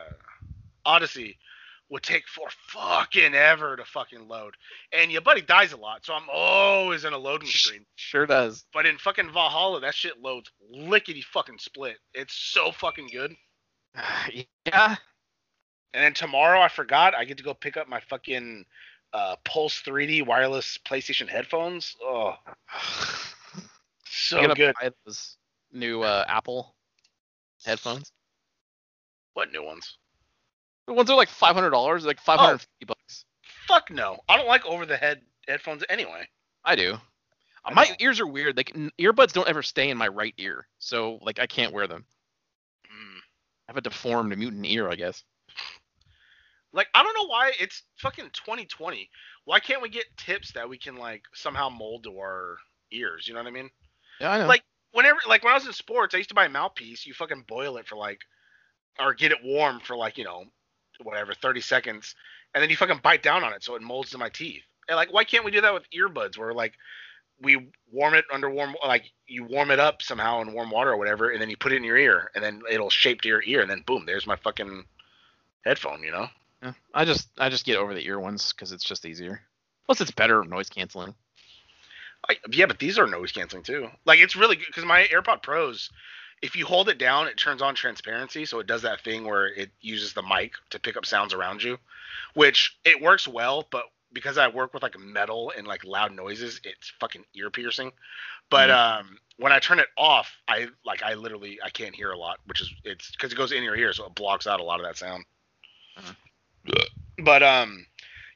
Odyssey 0.84 1.38
would 1.90 2.02
take 2.02 2.26
for 2.26 2.48
fucking 2.68 3.34
ever 3.34 3.76
to 3.76 3.84
fucking 3.84 4.26
load. 4.26 4.54
And 4.92 5.12
your 5.12 5.20
buddy 5.20 5.42
dies 5.42 5.72
a 5.72 5.76
lot, 5.76 6.04
so 6.04 6.14
I'm 6.14 6.28
always 6.32 7.04
in 7.04 7.12
a 7.12 7.18
loading 7.18 7.48
screen. 7.48 7.84
Sure 7.96 8.26
does. 8.26 8.64
But 8.72 8.86
in 8.86 8.98
fucking 8.98 9.30
Valhalla, 9.32 9.80
that 9.80 9.94
shit 9.94 10.20
loads 10.20 10.50
lickety 10.70 11.22
fucking 11.22 11.58
split. 11.58 11.96
It's 12.14 12.34
so 12.34 12.72
fucking 12.72 13.08
good. 13.12 13.34
yeah. 14.66 14.96
And 15.92 16.02
then 16.02 16.14
tomorrow, 16.14 16.60
I 16.60 16.68
forgot, 16.68 17.14
I 17.14 17.24
get 17.24 17.36
to 17.36 17.44
go 17.44 17.54
pick 17.54 17.76
up 17.76 17.88
my 17.88 18.00
fucking 18.00 18.64
uh, 19.12 19.36
Pulse 19.44 19.80
3D 19.82 20.26
wireless 20.26 20.78
PlayStation 20.84 21.28
headphones. 21.28 21.94
Oh, 22.02 22.34
so 24.04 24.52
good. 24.54 24.74
new 25.72 26.02
uh, 26.02 26.24
Apple 26.26 26.74
headphones. 27.64 28.10
What 29.34 29.52
new 29.52 29.62
ones? 29.62 29.98
The 30.86 30.92
ones 30.92 31.10
are 31.10 31.16
like 31.16 31.28
five 31.28 31.54
hundred 31.54 31.70
dollars, 31.70 32.04
like 32.04 32.20
five 32.20 32.38
hundred 32.38 32.58
fifty 32.58 32.84
bucks. 32.86 33.24
Fuck 33.66 33.90
no. 33.90 34.18
I 34.28 34.36
don't 34.36 34.46
like 34.46 34.64
over 34.66 34.84
the 34.84 34.96
head 34.96 35.22
headphones 35.48 35.82
anyway. 35.88 36.28
I 36.64 36.76
do. 36.76 36.96
I 37.64 37.72
My 37.72 37.84
know. 37.84 37.94
ears 38.00 38.20
are 38.20 38.26
weird. 38.26 38.56
Like 38.56 38.74
earbuds 39.00 39.32
don't 39.32 39.48
ever 39.48 39.62
stay 39.62 39.88
in 39.90 39.96
my 39.96 40.08
right 40.08 40.34
ear, 40.36 40.66
so 40.78 41.18
like 41.22 41.38
I 41.38 41.46
can't 41.46 41.72
wear 41.72 41.86
them. 41.86 42.04
Mm. 42.86 43.18
I 43.18 43.68
have 43.68 43.76
a 43.78 43.80
deformed 43.80 44.36
mutant 44.36 44.66
ear, 44.66 44.88
I 44.90 44.96
guess. 44.96 45.24
Like 46.74 46.88
I 46.94 47.02
don't 47.02 47.16
know 47.16 47.26
why 47.26 47.52
it's 47.58 47.82
fucking 47.96 48.30
2020. 48.34 49.08
Why 49.44 49.60
can't 49.60 49.80
we 49.80 49.88
get 49.88 50.04
tips 50.16 50.52
that 50.52 50.68
we 50.68 50.76
can 50.76 50.96
like 50.96 51.22
somehow 51.32 51.70
mold 51.70 52.04
to 52.04 52.18
our 52.18 52.58
ears? 52.92 53.26
You 53.26 53.34
know 53.34 53.40
what 53.40 53.48
I 53.48 53.52
mean? 53.52 53.70
Yeah, 54.20 54.32
I 54.32 54.38
know. 54.38 54.46
Like 54.46 54.64
whenever, 54.92 55.18
like 55.28 55.42
when 55.44 55.52
I 55.52 55.56
was 55.56 55.66
in 55.66 55.72
sports, 55.72 56.14
I 56.14 56.18
used 56.18 56.30
to 56.30 56.34
buy 56.34 56.46
a 56.46 56.50
mouthpiece. 56.50 57.06
You 57.06 57.14
fucking 57.14 57.44
boil 57.48 57.76
it 57.78 57.86
for 57.86 57.96
like, 57.96 58.20
or 58.98 59.14
get 59.14 59.32
it 59.32 59.38
warm 59.42 59.80
for 59.80 59.96
like 59.96 60.18
you 60.18 60.24
know, 60.24 60.44
whatever, 61.02 61.34
30 61.34 61.60
seconds, 61.60 62.14
and 62.54 62.62
then 62.62 62.70
you 62.70 62.76
fucking 62.76 63.00
bite 63.02 63.22
down 63.22 63.44
on 63.44 63.52
it 63.52 63.62
so 63.62 63.74
it 63.74 63.82
molds 63.82 64.10
to 64.10 64.18
my 64.18 64.28
teeth. 64.28 64.62
And 64.88 64.96
like, 64.96 65.12
why 65.12 65.24
can't 65.24 65.44
we 65.44 65.50
do 65.50 65.60
that 65.62 65.74
with 65.74 65.90
earbuds? 65.90 66.38
Where 66.38 66.52
like 66.52 66.74
we 67.40 67.68
warm 67.92 68.14
it 68.14 68.24
under 68.32 68.50
warm, 68.50 68.76
like 68.86 69.10
you 69.26 69.44
warm 69.44 69.70
it 69.70 69.80
up 69.80 70.02
somehow 70.02 70.40
in 70.42 70.52
warm 70.52 70.70
water 70.70 70.92
or 70.92 70.96
whatever, 70.96 71.30
and 71.30 71.40
then 71.40 71.50
you 71.50 71.56
put 71.56 71.72
it 71.72 71.76
in 71.76 71.84
your 71.84 71.96
ear, 71.96 72.30
and 72.34 72.44
then 72.44 72.62
it'll 72.70 72.90
shape 72.90 73.22
to 73.22 73.28
your 73.28 73.42
ear, 73.44 73.60
and 73.60 73.70
then 73.70 73.82
boom, 73.86 74.04
there's 74.06 74.26
my 74.26 74.36
fucking 74.36 74.84
headphone. 75.64 76.02
You 76.02 76.12
know? 76.12 76.28
Yeah, 76.62 76.72
I 76.92 77.04
just 77.04 77.28
I 77.38 77.48
just 77.48 77.66
get 77.66 77.76
over 77.76 77.94
the 77.94 78.06
ear 78.06 78.20
ones 78.20 78.52
because 78.52 78.72
it's 78.72 78.84
just 78.84 79.06
easier. 79.06 79.40
Plus, 79.86 80.00
it's 80.00 80.10
better 80.10 80.44
noise 80.44 80.70
canceling. 80.70 81.14
I, 82.28 82.36
yeah, 82.50 82.66
but 82.66 82.78
these 82.78 82.98
are 82.98 83.06
noise 83.06 83.32
canceling 83.32 83.62
too. 83.62 83.88
Like 84.06 84.18
it's 84.18 84.36
really 84.36 84.56
good 84.56 84.66
because 84.66 84.84
my 84.84 85.04
AirPod 85.12 85.42
Pros, 85.42 85.90
if 86.44 86.54
you 86.54 86.66
hold 86.66 86.90
it 86.90 86.98
down, 86.98 87.26
it 87.26 87.38
turns 87.38 87.62
on 87.62 87.74
transparency, 87.74 88.44
so 88.44 88.58
it 88.58 88.66
does 88.66 88.82
that 88.82 89.00
thing 89.00 89.24
where 89.24 89.46
it 89.46 89.70
uses 89.80 90.12
the 90.12 90.22
mic 90.22 90.52
to 90.68 90.78
pick 90.78 90.94
up 90.94 91.06
sounds 91.06 91.32
around 91.32 91.62
you, 91.62 91.78
which 92.34 92.76
it 92.84 93.00
works 93.00 93.26
well. 93.26 93.66
But 93.70 93.84
because 94.12 94.36
I 94.36 94.48
work 94.48 94.74
with 94.74 94.82
like 94.82 94.98
metal 94.98 95.54
and 95.56 95.66
like 95.66 95.84
loud 95.84 96.14
noises, 96.14 96.60
it's 96.62 96.92
fucking 97.00 97.24
ear 97.34 97.48
piercing. 97.48 97.92
But 98.50 98.70
um, 98.70 99.16
when 99.38 99.52
I 99.52 99.58
turn 99.58 99.78
it 99.78 99.86
off, 99.96 100.30
I 100.46 100.68
like 100.84 101.02
I 101.02 101.14
literally 101.14 101.60
I 101.64 101.70
can't 101.70 101.94
hear 101.94 102.10
a 102.10 102.18
lot, 102.18 102.40
which 102.44 102.60
is 102.60 102.70
it's 102.84 103.10
because 103.12 103.32
it 103.32 103.36
goes 103.36 103.50
in 103.50 103.62
your 103.62 103.74
ear, 103.74 103.94
so 103.94 104.04
it 104.04 104.14
blocks 104.14 104.46
out 104.46 104.60
a 104.60 104.64
lot 104.64 104.80
of 104.80 104.84
that 104.84 104.98
sound. 104.98 105.24
But 107.24 107.42
um, 107.42 107.86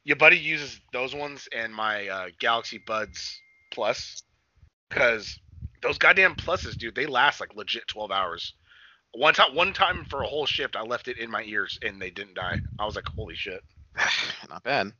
your 0.05 0.17
buddy 0.17 0.39
uses 0.39 0.81
those 0.95 1.15
ones 1.15 1.47
and 1.55 1.75
my 1.75 2.09
uh, 2.09 2.29
Galaxy 2.39 2.79
Buds 2.79 3.43
Plus, 3.71 4.23
because 4.89 5.39
those 5.83 5.99
goddamn 5.99 6.35
pluses, 6.35 6.77
dude, 6.77 6.95
they 6.95 7.07
last 7.07 7.41
like 7.41 7.55
legit 7.55 7.87
12 7.89 8.11
hours. 8.11 8.55
One 9.13 9.35
time, 9.35 9.55
one 9.55 9.73
time 9.73 10.05
for 10.05 10.23
a 10.23 10.27
whole 10.27 10.47
shift, 10.47 10.77
I 10.77 10.83
left 10.83 11.09
it 11.09 11.19
in 11.19 11.31
my 11.31 11.43
ears 11.45 11.79
and 11.83 12.01
they 12.01 12.11
didn't 12.11 12.35
die. 12.35 12.61
I 12.79 12.85
was 12.85 12.97
like, 12.97 13.09
holy 13.09 13.35
shit. 13.35 13.63
Not 14.49 14.63
bad. 14.63 14.93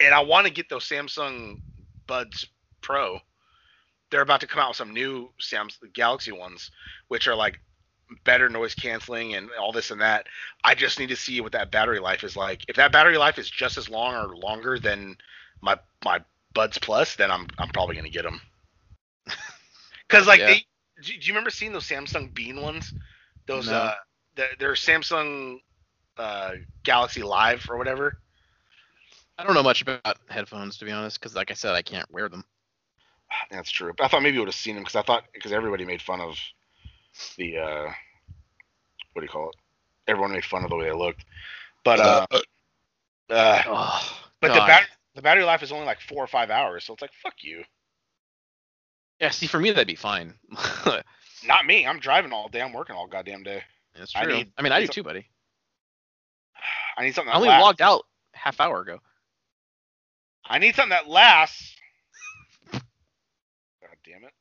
And 0.00 0.14
I 0.14 0.20
want 0.20 0.46
to 0.46 0.52
get 0.52 0.68
those 0.68 0.88
Samsung 0.88 1.60
Buds 2.06 2.46
Pro. 2.80 3.20
They're 4.10 4.22
about 4.22 4.40
to 4.40 4.46
come 4.46 4.60
out 4.60 4.70
with 4.70 4.76
some 4.76 4.92
new 4.92 5.30
Samsung 5.40 5.92
Galaxy 5.92 6.32
ones, 6.32 6.70
which 7.08 7.28
are 7.28 7.34
like 7.34 7.60
better 8.24 8.48
noise 8.48 8.74
canceling 8.74 9.34
and 9.34 9.48
all 9.58 9.72
this 9.72 9.90
and 9.90 10.00
that. 10.00 10.26
I 10.62 10.74
just 10.74 10.98
need 10.98 11.08
to 11.08 11.16
see 11.16 11.40
what 11.40 11.52
that 11.52 11.70
battery 11.70 12.00
life 12.00 12.24
is 12.24 12.36
like. 12.36 12.64
If 12.68 12.76
that 12.76 12.92
battery 12.92 13.18
life 13.18 13.38
is 13.38 13.50
just 13.50 13.78
as 13.78 13.88
long 13.88 14.14
or 14.14 14.36
longer 14.36 14.78
than 14.78 15.16
my 15.60 15.78
my 16.04 16.20
Buds 16.54 16.78
Plus, 16.78 17.16
then 17.16 17.30
I'm 17.30 17.48
I'm 17.58 17.68
probably 17.68 17.96
gonna 17.96 18.10
get 18.10 18.24
them. 18.24 18.40
Cause 20.14 20.26
like 20.28 20.40
Yeah. 20.40 20.46
they, 20.46 20.66
do, 21.02 21.12
do 21.12 21.26
you 21.26 21.32
remember 21.32 21.50
seeing 21.50 21.72
those 21.72 21.88
Samsung 21.88 22.32
Bean 22.34 22.60
ones? 22.60 22.92
Those 23.46 23.68
No. 23.68 23.76
uh, 23.76 23.94
they're, 24.36 24.48
they're 24.58 24.72
Samsung 24.74 25.60
uh 26.16 26.52
Galaxy 26.84 27.22
Live 27.22 27.68
or 27.68 27.76
whatever. 27.76 28.16
I 29.36 29.42
don't 29.44 29.54
know 29.54 29.62
much 29.64 29.82
about 29.82 30.18
headphones 30.28 30.78
to 30.78 30.84
be 30.84 30.92
honest, 30.92 31.18
because 31.18 31.34
like 31.34 31.50
I 31.50 31.54
said, 31.54 31.74
I 31.74 31.82
can't 31.82 32.10
wear 32.12 32.28
them. 32.28 32.44
That's 33.50 33.70
true. 33.70 33.92
But 33.96 34.04
I 34.04 34.08
thought 34.08 34.22
maybe 34.22 34.34
you 34.34 34.40
would 34.42 34.48
have 34.48 34.54
seen 34.54 34.76
them 34.76 34.84
because 34.84 34.96
I 34.96 35.02
thought 35.02 35.24
because 35.32 35.52
everybody 35.52 35.84
made 35.84 36.00
fun 36.00 36.20
of 36.20 36.36
the 37.36 37.58
uh, 37.58 37.92
what 39.12 39.20
do 39.20 39.22
you 39.22 39.28
call 39.28 39.50
it? 39.50 39.56
Everyone 40.06 40.32
made 40.32 40.44
fun 40.44 40.62
of 40.64 40.70
the 40.70 40.76
way 40.76 40.84
they 40.84 40.92
looked. 40.92 41.24
But 41.84 42.00
uh, 42.00 42.26
uh 43.30 43.62
Oh, 43.66 44.18
but 44.40 44.52
the 44.52 44.60
battery 44.60 44.86
the 45.14 45.22
battery 45.22 45.44
life 45.44 45.62
is 45.62 45.72
only 45.72 45.86
like 45.86 46.00
four 46.00 46.22
or 46.22 46.28
five 46.28 46.50
hours, 46.50 46.84
so 46.84 46.92
it's 46.92 47.02
like 47.02 47.12
fuck 47.22 47.34
you. 47.42 47.64
Yeah, 49.20 49.30
see, 49.30 49.46
for 49.46 49.58
me 49.60 49.70
that'd 49.70 49.86
be 49.86 49.94
fine. 49.94 50.34
Not 51.46 51.66
me. 51.66 51.86
I'm 51.86 51.98
driving 52.00 52.32
all 52.32 52.48
day. 52.48 52.60
I'm 52.62 52.72
working 52.72 52.96
all 52.96 53.06
goddamn 53.06 53.42
day. 53.42 53.62
That's 53.96 54.14
I 54.16 54.24
true. 54.24 54.34
I, 54.34 54.36
need- 54.38 54.52
mean, 54.62 54.72
I 54.72 54.80
do 54.80 54.86
too, 54.88 55.02
buddy. 55.02 55.26
I 56.96 57.04
need 57.04 57.14
something. 57.14 57.32
I 57.32 57.36
only 57.36 57.48
lasts. 57.48 57.62
logged 57.64 57.82
out 57.82 58.02
half 58.32 58.60
hour 58.60 58.80
ago. 58.80 58.98
I 60.46 60.58
need 60.58 60.74
something 60.74 60.90
that 60.90 61.08
lasts. 61.08 61.74
God 62.72 62.82
damn 64.04 64.24
it. 64.24 64.32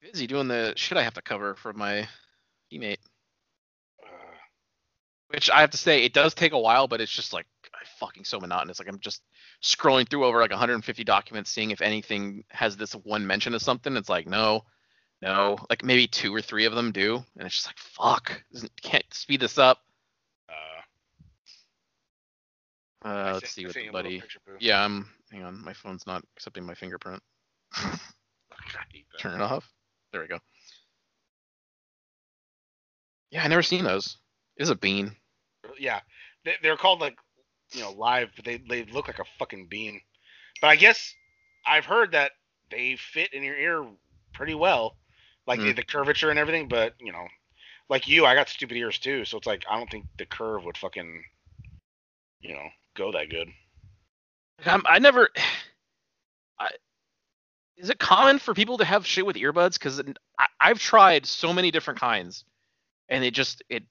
Busy 0.00 0.26
doing 0.26 0.48
the 0.48 0.72
shit 0.76 0.98
I 0.98 1.02
have 1.02 1.14
to 1.14 1.22
cover 1.22 1.54
for 1.54 1.72
my 1.72 2.06
teammate. 2.72 2.98
Uh, 4.02 4.08
Which 5.28 5.50
I 5.50 5.60
have 5.60 5.70
to 5.70 5.76
say, 5.76 6.04
it 6.04 6.12
does 6.12 6.34
take 6.34 6.52
a 6.52 6.58
while, 6.58 6.86
but 6.88 7.00
it's 7.00 7.12
just 7.12 7.32
like 7.32 7.46
fucking 7.98 8.24
so 8.24 8.40
monotonous. 8.40 8.78
Like 8.78 8.88
I'm 8.88 9.00
just 9.00 9.22
scrolling 9.62 10.08
through 10.08 10.24
over 10.24 10.40
like 10.40 10.50
150 10.50 11.04
documents, 11.04 11.50
seeing 11.50 11.70
if 11.70 11.80
anything 11.80 12.44
has 12.50 12.76
this 12.76 12.92
one 12.92 13.26
mention 13.26 13.54
of 13.54 13.62
something. 13.62 13.96
It's 13.96 14.08
like 14.08 14.26
no, 14.26 14.64
no, 15.22 15.56
like 15.70 15.84
maybe 15.84 16.06
two 16.06 16.34
or 16.34 16.42
three 16.42 16.64
of 16.64 16.74
them 16.74 16.92
do, 16.92 17.16
and 17.36 17.46
it's 17.46 17.54
just 17.54 17.66
like 17.66 17.78
fuck, 17.78 18.42
can't 18.82 19.04
speed 19.12 19.40
this 19.40 19.58
up. 19.58 19.78
uh, 20.48 20.82
Uh, 23.08 23.32
let's 23.34 23.50
see 23.52 23.64
what 23.66 23.74
the 23.74 23.84
you 23.84 23.90
a 23.90 23.92
little 23.92 24.02
buddy. 24.02 24.20
picture, 24.20 24.40
Yeah, 24.58 24.84
I'm. 24.84 25.08
Hang 25.32 25.42
on, 25.44 25.64
my 25.64 25.72
phone's 25.72 26.06
not 26.06 26.22
accepting 26.36 26.64
my 26.64 26.74
fingerprint. 26.74 27.22
I 27.74 27.88
hate 28.92 29.06
that. 29.12 29.18
Turn 29.20 29.40
it 29.40 29.42
off. 29.42 29.68
There 30.12 30.20
we 30.20 30.28
go. 30.28 30.38
Yeah, 33.30 33.44
I 33.44 33.48
never 33.48 33.62
seen 33.62 33.84
those. 33.84 34.18
It 34.56 34.62
is 34.62 34.70
a 34.70 34.76
bean. 34.76 35.12
yeah, 35.78 36.00
they're 36.62 36.76
called 36.76 37.00
like 37.00 37.16
you 37.72 37.80
know 37.80 37.92
live, 37.92 38.30
but 38.36 38.44
they 38.44 38.58
they 38.68 38.84
look 38.84 39.08
like 39.08 39.18
a 39.18 39.24
fucking 39.38 39.66
bean. 39.68 40.00
But 40.60 40.68
I 40.68 40.76
guess 40.76 41.14
I've 41.66 41.84
heard 41.84 42.12
that 42.12 42.32
they 42.70 42.96
fit 42.96 43.32
in 43.32 43.42
your 43.42 43.56
ear 43.56 43.86
pretty 44.32 44.54
well, 44.54 44.96
like 45.46 45.60
the, 45.60 45.70
Hmm. 45.70 45.76
the 45.76 45.82
curvature 45.82 46.30
and 46.30 46.38
everything. 46.38 46.68
But 46.68 46.94
you 47.00 47.12
know, 47.12 47.26
like 47.88 48.08
you, 48.08 48.24
I 48.26 48.34
got 48.34 48.48
stupid 48.48 48.76
ears 48.76 48.98
too, 48.98 49.24
so 49.24 49.38
it's 49.38 49.46
like 49.46 49.64
I 49.70 49.76
don't 49.76 49.90
think 49.90 50.06
the 50.18 50.26
curve 50.26 50.64
would 50.64 50.76
fucking 50.78 51.24
you 52.40 52.54
know 52.54 52.68
go 52.96 53.12
that 53.12 53.30
good. 53.30 53.48
I'm, 54.64 54.82
I 54.86 54.98
never. 54.98 55.28
I, 56.58 56.68
is 57.76 57.90
it 57.90 57.98
common 57.98 58.38
for 58.38 58.54
people 58.54 58.78
to 58.78 58.86
have 58.86 59.06
shit 59.06 59.26
with 59.26 59.36
earbuds? 59.36 59.74
Because 59.74 60.00
I've 60.58 60.78
tried 60.78 61.26
so 61.26 61.52
many 61.52 61.70
different 61.70 62.00
kinds, 62.00 62.44
and 63.10 63.22
it 63.22 63.32
just 63.34 63.62
it 63.68 63.82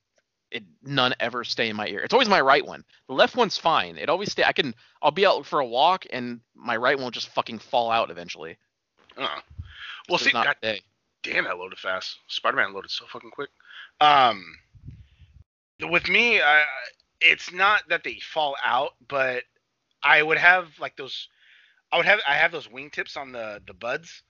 it 0.52 0.64
none 0.84 1.14
ever 1.20 1.44
stay 1.44 1.70
in 1.70 1.75
my 1.75 1.88
ear. 1.88 2.00
It's 2.00 2.14
always 2.14 2.30
my 2.30 2.42
right 2.42 2.66
one. 2.66 2.84
The 3.08 3.14
left 3.14 3.36
one's 3.36 3.58
fine. 3.58 3.98
It 3.98 4.10
always 4.10 4.32
stay. 4.32 4.44
I 4.44 4.54
can. 4.54 4.74
I'll 5.02 5.12
be 5.12 5.25
out 5.25 5.46
for 5.46 5.60
a 5.60 5.66
walk, 5.66 6.06
and 6.12 6.40
my 6.56 6.78
right 6.78 6.96
one 6.96 7.06
will 7.06 7.12
just 7.12 7.30
fucking 7.30 7.60
fall 7.60 7.92
out 7.92 8.12
eventually. 8.12 8.58
Uh. 9.18 9.40
Well, 10.08 10.20
see, 10.20 10.32
not 10.34 10.46
God 10.62 10.80
damn, 11.24 11.46
that 11.46 11.58
loaded 11.58 11.80
fast. 11.80 12.20
Spider-Man 12.28 12.74
loaded 12.74 12.92
so 12.92 13.06
fucking 13.08 13.32
quick. 13.32 13.50
Um, 14.00 14.44
with 15.90 16.08
me, 16.08 16.42
I, 16.42 16.64
it's 17.22 17.52
not 17.52 17.82
that 17.90 18.04
they 18.04 18.20
fall 18.22 18.56
out, 18.64 18.92
but 19.08 19.44
I 20.04 20.22
would 20.22 20.38
have 20.38 20.70
like 20.80 20.96
those. 20.96 21.28
I 21.92 21.98
would 21.98 22.06
have 22.06 22.20
I 22.28 22.36
have 22.36 22.52
those 22.52 22.68
wingtips 22.68 23.18
on 23.18 23.32
the 23.32 23.62
the 23.66 23.74
buds, 23.74 24.24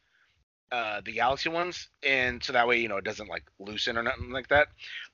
uh, 0.71 1.01
the 1.05 1.13
Galaxy 1.13 1.49
ones, 1.49 1.87
and 2.03 2.43
so 2.43 2.53
that 2.53 2.67
way 2.67 2.79
you 2.79 2.87
know 2.87 2.97
it 2.97 3.05
doesn't 3.05 3.29
like 3.29 3.43
loosen 3.59 3.97
or 3.97 4.03
nothing 4.03 4.31
like 4.31 4.47
that. 4.49 4.67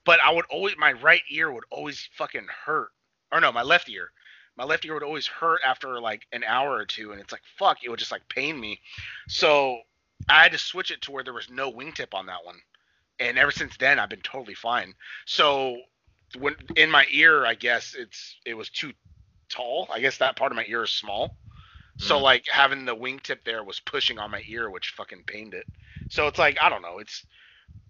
But 0.04 0.20
I 0.24 0.32
would 0.32 0.46
always 0.50 0.76
my 0.78 0.92
right 0.92 1.22
ear 1.30 1.52
would 1.52 1.64
always 1.70 2.08
fucking 2.16 2.46
hurt, 2.64 2.90
or 3.30 3.40
no, 3.40 3.52
my 3.52 3.62
left 3.62 3.88
ear. 3.88 4.10
My 4.56 4.64
left 4.64 4.84
ear 4.84 4.94
would 4.94 5.02
always 5.02 5.26
hurt 5.26 5.60
after 5.64 6.00
like 6.00 6.26
an 6.32 6.44
hour 6.44 6.72
or 6.72 6.86
two, 6.86 7.12
and 7.12 7.20
it's 7.20 7.32
like 7.32 7.42
fuck, 7.58 7.84
it 7.84 7.90
would 7.90 7.98
just 7.98 8.12
like 8.12 8.28
pain 8.28 8.58
me. 8.58 8.80
So 9.28 9.78
I 10.28 10.42
had 10.42 10.52
to 10.52 10.58
switch 10.58 10.90
it 10.90 11.02
to 11.02 11.12
where 11.12 11.24
there 11.24 11.32
was 11.32 11.50
no 11.50 11.72
wingtip 11.72 12.14
on 12.14 12.26
that 12.26 12.44
one. 12.44 12.56
And 13.20 13.38
ever 13.38 13.50
since 13.50 13.76
then, 13.76 13.98
I've 13.98 14.08
been 14.08 14.20
totally 14.22 14.54
fine. 14.54 14.94
So 15.26 15.78
when 16.38 16.56
in 16.76 16.90
my 16.90 17.06
ear, 17.10 17.44
I 17.46 17.54
guess 17.54 17.94
it's 17.94 18.36
it 18.44 18.54
was 18.54 18.68
too 18.70 18.92
tall. 19.48 19.88
I 19.92 20.00
guess 20.00 20.18
that 20.18 20.36
part 20.36 20.52
of 20.52 20.56
my 20.56 20.64
ear 20.66 20.84
is 20.84 20.90
small. 20.90 21.36
So 21.98 22.18
Mm. 22.18 22.22
like 22.22 22.46
having 22.48 22.84
the 22.84 22.96
wingtip 22.96 23.44
there 23.44 23.62
was 23.62 23.80
pushing 23.80 24.18
on 24.18 24.30
my 24.30 24.42
ear, 24.46 24.70
which 24.70 24.90
fucking 24.90 25.24
pained 25.24 25.54
it. 25.54 25.66
So 26.08 26.26
it's 26.26 26.38
like 26.38 26.58
I 26.60 26.68
don't 26.68 26.82
know. 26.82 26.98
It's 26.98 27.24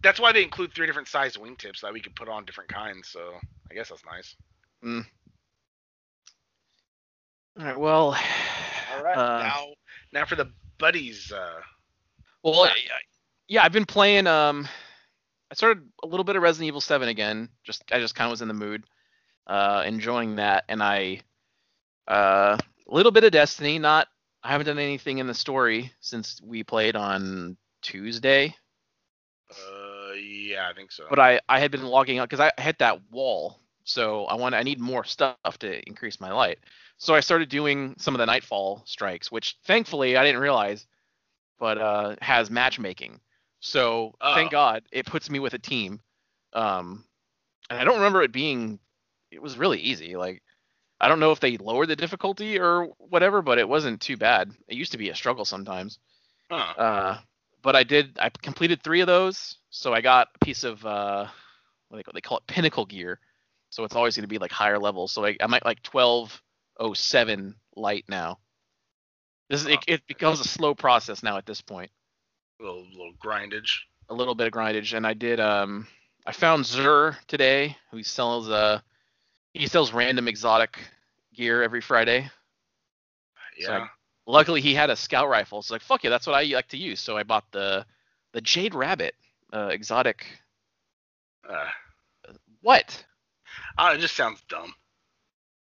that's 0.02 0.20
why 0.20 0.32
they 0.32 0.42
include 0.42 0.74
three 0.74 0.86
different 0.86 1.08
sized 1.08 1.38
wingtips 1.38 1.80
that 1.80 1.92
we 1.92 2.00
could 2.00 2.14
put 2.14 2.28
on 2.28 2.44
different 2.44 2.70
kinds. 2.70 3.08
So 3.08 3.40
I 3.70 3.74
guess 3.74 3.88
that's 3.88 4.04
nice. 4.04 4.34
All 7.58 7.66
right. 7.66 7.78
Well. 7.78 8.16
All 8.94 9.02
right, 9.02 9.16
uh, 9.16 9.38
now 9.38 9.66
now 10.12 10.24
for 10.26 10.36
the 10.36 10.52
buddies. 10.78 11.32
Uh, 11.32 11.60
Well, 12.42 12.64
I- 12.64 12.68
I- 12.68 13.00
yeah, 13.48 13.62
I've 13.64 13.72
been 13.72 13.86
playing. 13.86 14.26
Um, 14.26 14.68
I 15.50 15.54
started 15.54 15.88
a 16.02 16.06
little 16.06 16.24
bit 16.24 16.36
of 16.36 16.42
Resident 16.42 16.66
Evil 16.68 16.80
Seven 16.80 17.08
again. 17.08 17.48
Just 17.64 17.84
I 17.92 18.00
just 18.00 18.14
kind 18.14 18.26
of 18.26 18.30
was 18.32 18.42
in 18.42 18.48
the 18.48 18.54
mood, 18.54 18.84
uh, 19.46 19.82
enjoying 19.86 20.36
that, 20.36 20.64
and 20.68 20.82
I, 20.82 21.22
uh, 22.08 22.58
a 22.92 22.94
little 22.94 23.12
bit 23.12 23.24
of 23.24 23.32
Destiny. 23.32 23.80
Not 23.80 24.08
I 24.44 24.50
haven't 24.52 24.66
done 24.66 24.78
anything 24.78 25.18
in 25.18 25.26
the 25.26 25.34
story 25.34 25.92
since 26.00 26.40
we 26.44 26.62
played 26.62 26.96
on 26.96 27.56
Tuesday, 27.82 28.54
uh, 29.50 30.12
yeah, 30.14 30.68
I 30.70 30.74
think 30.74 30.92
so. 30.92 31.06
but 31.10 31.18
I 31.18 31.40
I 31.48 31.58
had 31.60 31.70
been 31.70 31.84
logging 31.84 32.18
out 32.18 32.28
because 32.28 32.40
I 32.40 32.60
hit 32.62 32.78
that 32.78 33.00
wall, 33.10 33.60
so 33.84 34.26
I 34.26 34.34
want 34.36 34.54
I 34.54 34.62
need 34.62 34.80
more 34.80 35.04
stuff 35.04 35.58
to 35.60 35.86
increase 35.88 36.20
my 36.20 36.32
light. 36.32 36.58
So 36.98 37.14
I 37.14 37.20
started 37.20 37.48
doing 37.48 37.96
some 37.98 38.14
of 38.14 38.20
the 38.20 38.26
Nightfall 38.26 38.82
strikes, 38.86 39.32
which 39.32 39.56
thankfully 39.64 40.16
I 40.16 40.24
didn't 40.24 40.40
realize, 40.40 40.86
but 41.58 41.78
uh, 41.78 42.16
has 42.22 42.50
matchmaking. 42.50 43.20
So 43.60 44.14
thank 44.20 44.48
Oh. 44.48 44.50
God 44.50 44.84
it 44.92 45.06
puts 45.06 45.30
me 45.30 45.40
with 45.40 45.54
a 45.54 45.58
team. 45.58 46.00
Um, 46.52 47.04
and 47.70 47.78
I 47.80 47.84
don't 47.84 47.96
remember 47.96 48.22
it 48.22 48.32
being. 48.32 48.78
It 49.30 49.42
was 49.42 49.56
really 49.58 49.78
easy. 49.80 50.16
Like 50.16 50.42
I 51.02 51.08
don't 51.08 51.18
know 51.18 51.32
if 51.32 51.40
they 51.40 51.56
lowered 51.56 51.88
the 51.88 51.96
difficulty 51.96 52.60
or 52.60 52.86
whatever, 52.98 53.42
but 53.42 53.58
it 53.58 53.68
wasn't 53.68 54.00
too 54.00 54.16
bad. 54.16 54.52
It 54.68 54.76
used 54.76 54.92
to 54.92 54.98
be 54.98 55.08
a 55.08 55.16
struggle 55.16 55.44
sometimes. 55.44 55.98
Huh. 56.48 56.80
Uh, 56.80 57.18
but 57.60 57.74
I 57.74 57.82
did. 57.82 58.16
I 58.20 58.30
completed 58.30 58.82
three 58.82 59.00
of 59.00 59.08
those, 59.08 59.56
so 59.70 59.92
I 59.92 60.00
got 60.00 60.28
a 60.36 60.44
piece 60.44 60.62
of 60.62 60.86
uh, 60.86 61.26
what 61.88 61.96
they 61.96 62.02
call, 62.04 62.12
they 62.14 62.20
call 62.20 62.38
it 62.38 62.46
pinnacle 62.46 62.86
gear. 62.86 63.18
So 63.70 63.82
it's 63.82 63.96
always 63.96 64.14
going 64.14 64.22
to 64.22 64.28
be 64.28 64.38
like 64.38 64.52
higher 64.52 64.78
levels. 64.78 65.12
So 65.12 65.24
I, 65.24 65.36
I'm 65.40 65.52
at 65.54 65.64
like 65.64 65.84
1207 65.90 67.56
light 67.74 68.04
now. 68.08 68.38
This 69.50 69.62
is 69.62 69.66
it, 69.66 69.80
it 69.88 70.06
becomes 70.06 70.38
a 70.38 70.44
slow 70.44 70.74
process 70.74 71.22
now 71.24 71.36
at 71.36 71.46
this 71.46 71.60
point. 71.60 71.90
little 72.60 72.86
little 72.90 73.14
grindage. 73.24 73.80
A 74.08 74.14
little 74.14 74.36
bit 74.36 74.46
of 74.46 74.52
grindage, 74.52 74.96
and 74.96 75.04
I 75.04 75.14
did. 75.14 75.40
Um, 75.40 75.88
I 76.24 76.32
found 76.32 76.64
Xur 76.64 77.16
today, 77.26 77.76
who 77.90 78.04
sells 78.04 78.48
uh, 78.48 78.80
he 79.54 79.66
sells 79.66 79.92
random 79.92 80.28
exotic 80.28 80.78
gear 81.34 81.62
every 81.62 81.80
Friday. 81.80 82.30
Yeah. 83.58 83.66
So 83.66 83.72
I- 83.74 83.88
Luckily, 84.24 84.60
he 84.60 84.72
had 84.72 84.88
a 84.88 84.94
scout 84.94 85.28
rifle. 85.28 85.62
So 85.62 85.74
like, 85.74 85.82
fuck 85.82 86.04
yeah, 86.04 86.10
that's 86.10 86.28
what 86.28 86.36
I 86.36 86.44
like 86.44 86.68
to 86.68 86.76
use. 86.76 87.00
So 87.00 87.16
I 87.16 87.24
bought 87.24 87.44
the 87.50 87.84
the 88.32 88.40
Jade 88.40 88.72
Rabbit 88.72 89.16
uh, 89.52 89.66
exotic. 89.72 90.24
uh, 91.48 91.66
What? 92.62 93.04
It 93.80 93.98
just 93.98 94.14
sounds 94.16 94.40
dumb. 94.48 94.72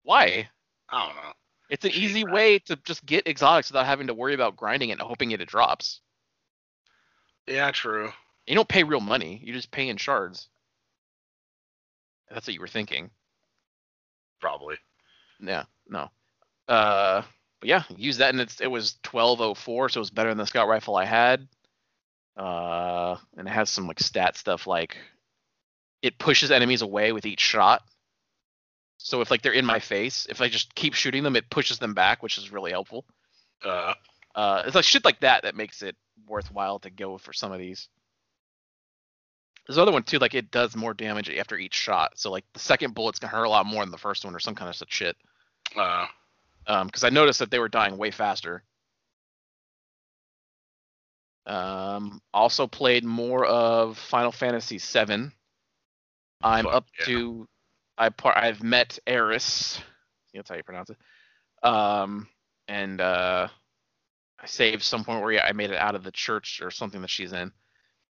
Why? 0.02 0.48
I 0.90 1.06
don't 1.06 1.16
know. 1.16 1.32
It's 1.70 1.84
an 1.86 1.92
Jade 1.92 2.02
easy 2.02 2.24
Rabbit. 2.24 2.34
way 2.34 2.58
to 2.58 2.76
just 2.84 3.06
get 3.06 3.26
exotics 3.26 3.70
without 3.70 3.86
having 3.86 4.08
to 4.08 4.14
worry 4.14 4.34
about 4.34 4.56
grinding 4.56 4.90
it 4.90 4.92
and 4.92 5.00
hoping 5.00 5.30
it 5.30 5.44
drops. 5.48 6.00
Yeah, 7.46 7.70
true. 7.70 8.12
You 8.46 8.54
don't 8.54 8.68
pay 8.68 8.84
real 8.84 9.00
money. 9.00 9.40
You 9.42 9.54
just 9.54 9.70
pay 9.70 9.88
in 9.88 9.96
shards. 9.96 10.48
That's 12.30 12.46
what 12.46 12.54
you 12.54 12.60
were 12.60 12.68
thinking. 12.68 13.10
Probably. 14.40 14.76
Yeah, 15.40 15.64
no. 15.88 16.10
Uh, 16.68 17.22
but 17.60 17.68
yeah, 17.68 17.82
use 17.96 18.18
that, 18.18 18.30
and 18.30 18.40
it's 18.40 18.60
it 18.60 18.70
was 18.70 18.96
1204, 19.10 19.88
so 19.90 19.98
it 19.98 20.00
was 20.00 20.10
better 20.10 20.28
than 20.30 20.38
the 20.38 20.46
scout 20.46 20.68
rifle 20.68 20.96
I 20.96 21.04
had. 21.04 21.46
Uh, 22.36 23.16
and 23.36 23.46
it 23.46 23.50
has 23.50 23.68
some 23.68 23.86
like 23.86 24.00
stat 24.00 24.36
stuff 24.36 24.66
like 24.66 24.96
it 26.02 26.18
pushes 26.18 26.50
enemies 26.50 26.80
away 26.82 27.12
with 27.12 27.26
each 27.26 27.40
shot. 27.40 27.82
So 28.98 29.20
if 29.20 29.30
like 29.30 29.42
they're 29.42 29.52
in 29.52 29.66
my 29.66 29.78
face, 29.80 30.26
if 30.30 30.40
I 30.40 30.48
just 30.48 30.74
keep 30.74 30.94
shooting 30.94 31.22
them, 31.22 31.36
it 31.36 31.50
pushes 31.50 31.78
them 31.78 31.94
back, 31.94 32.22
which 32.22 32.38
is 32.38 32.52
really 32.52 32.70
helpful. 32.70 33.04
Uh, 33.64 33.94
Uh, 34.34 34.62
it's 34.64 34.74
like 34.76 34.84
shit 34.84 35.04
like 35.04 35.20
that 35.20 35.42
that 35.42 35.56
makes 35.56 35.82
it 35.82 35.96
worthwhile 36.26 36.78
to 36.78 36.90
go 36.90 37.18
for 37.18 37.32
some 37.32 37.50
of 37.52 37.58
these. 37.58 37.88
There's 39.66 39.76
another 39.76 39.92
one 39.92 40.02
too, 40.02 40.18
like 40.18 40.34
it 40.34 40.50
does 40.50 40.74
more 40.74 40.94
damage 40.94 41.30
after 41.30 41.56
each 41.56 41.74
shot. 41.74 42.12
So 42.18 42.30
like 42.30 42.44
the 42.54 42.58
second 42.58 42.94
bullet's 42.94 43.18
gonna 43.18 43.30
hurt 43.32 43.44
a 43.44 43.48
lot 43.50 43.66
more 43.66 43.82
than 43.84 43.92
the 43.92 43.98
first 43.98 44.24
one, 44.24 44.34
or 44.34 44.40
some 44.40 44.54
kind 44.54 44.68
of 44.68 44.74
such 44.76 44.92
shit. 44.92 45.16
uh, 45.76 46.06
Um, 46.66 46.86
because 46.86 47.04
I 47.04 47.10
noticed 47.10 47.38
that 47.38 47.50
they 47.50 47.58
were 47.58 47.68
dying 47.68 47.96
way 47.96 48.10
faster. 48.10 48.62
Um, 51.46 52.20
also 52.32 52.66
played 52.66 53.04
more 53.04 53.44
of 53.44 53.98
Final 53.98 54.32
Fantasy 54.32 54.78
VII. 54.78 55.30
I'm 56.42 56.64
Fuck 56.64 56.74
up 56.74 56.86
yeah. 57.00 57.04
to, 57.06 57.48
I 57.98 58.08
par- 58.10 58.36
I've 58.38 58.62
met 58.62 58.98
Aeris. 59.06 59.80
That's 60.32 60.48
how 60.48 60.56
you 60.56 60.62
pronounce 60.62 60.90
it. 60.90 60.96
Um, 61.66 62.28
and 62.68 63.00
uh, 63.00 63.48
I 64.40 64.46
saved 64.46 64.82
some 64.82 65.04
point 65.04 65.22
where 65.22 65.44
I 65.44 65.52
made 65.52 65.70
it 65.70 65.76
out 65.76 65.94
of 65.94 66.04
the 66.04 66.12
church 66.12 66.60
or 66.62 66.70
something 66.70 67.00
that 67.02 67.10
she's 67.10 67.32
in. 67.32 67.52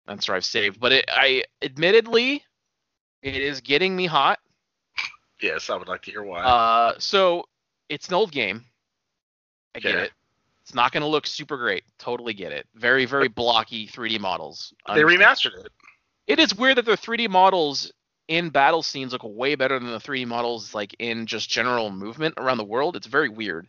That's 0.08 0.26
where 0.26 0.36
I've 0.36 0.44
saved. 0.44 0.80
But 0.80 0.92
it, 0.92 1.04
I 1.08 1.44
admittedly, 1.62 2.42
it 3.22 3.36
is 3.36 3.60
getting 3.60 3.94
me 3.94 4.06
hot. 4.06 4.38
yes, 5.40 5.68
I 5.68 5.76
would 5.76 5.86
like 5.86 6.02
to 6.02 6.10
hear 6.10 6.22
why. 6.22 6.42
Uh, 6.42 6.94
so 6.98 7.44
it's 7.88 8.08
an 8.08 8.14
old 8.14 8.32
game. 8.32 8.64
I 9.76 9.80
get 9.80 9.94
it. 9.94 10.12
It's 10.62 10.74
not 10.74 10.92
going 10.92 11.02
to 11.02 11.06
look 11.06 11.26
super 11.26 11.56
great. 11.56 11.84
Totally 11.98 12.32
get 12.34 12.52
it. 12.52 12.66
Very, 12.74 13.04
very 13.04 13.28
blocky 13.28 13.86
3D 13.86 14.18
models. 14.18 14.72
they 14.86 15.02
remastered 15.02 15.58
it. 15.58 15.70
It 16.26 16.38
is 16.38 16.54
weird 16.54 16.78
that 16.78 16.84
their 16.84 16.96
3D 16.96 17.28
models 17.28 17.92
in 18.28 18.50
battle 18.50 18.82
scenes 18.82 19.12
look 19.12 19.22
way 19.24 19.54
better 19.54 19.78
than 19.78 19.90
the 19.90 19.98
3D 19.98 20.26
models 20.26 20.74
like 20.74 20.94
in 20.98 21.26
just 21.26 21.48
general 21.48 21.90
movement 21.90 22.34
around 22.36 22.58
the 22.58 22.64
world. 22.64 22.96
It's 22.96 23.06
very 23.06 23.28
weird. 23.28 23.66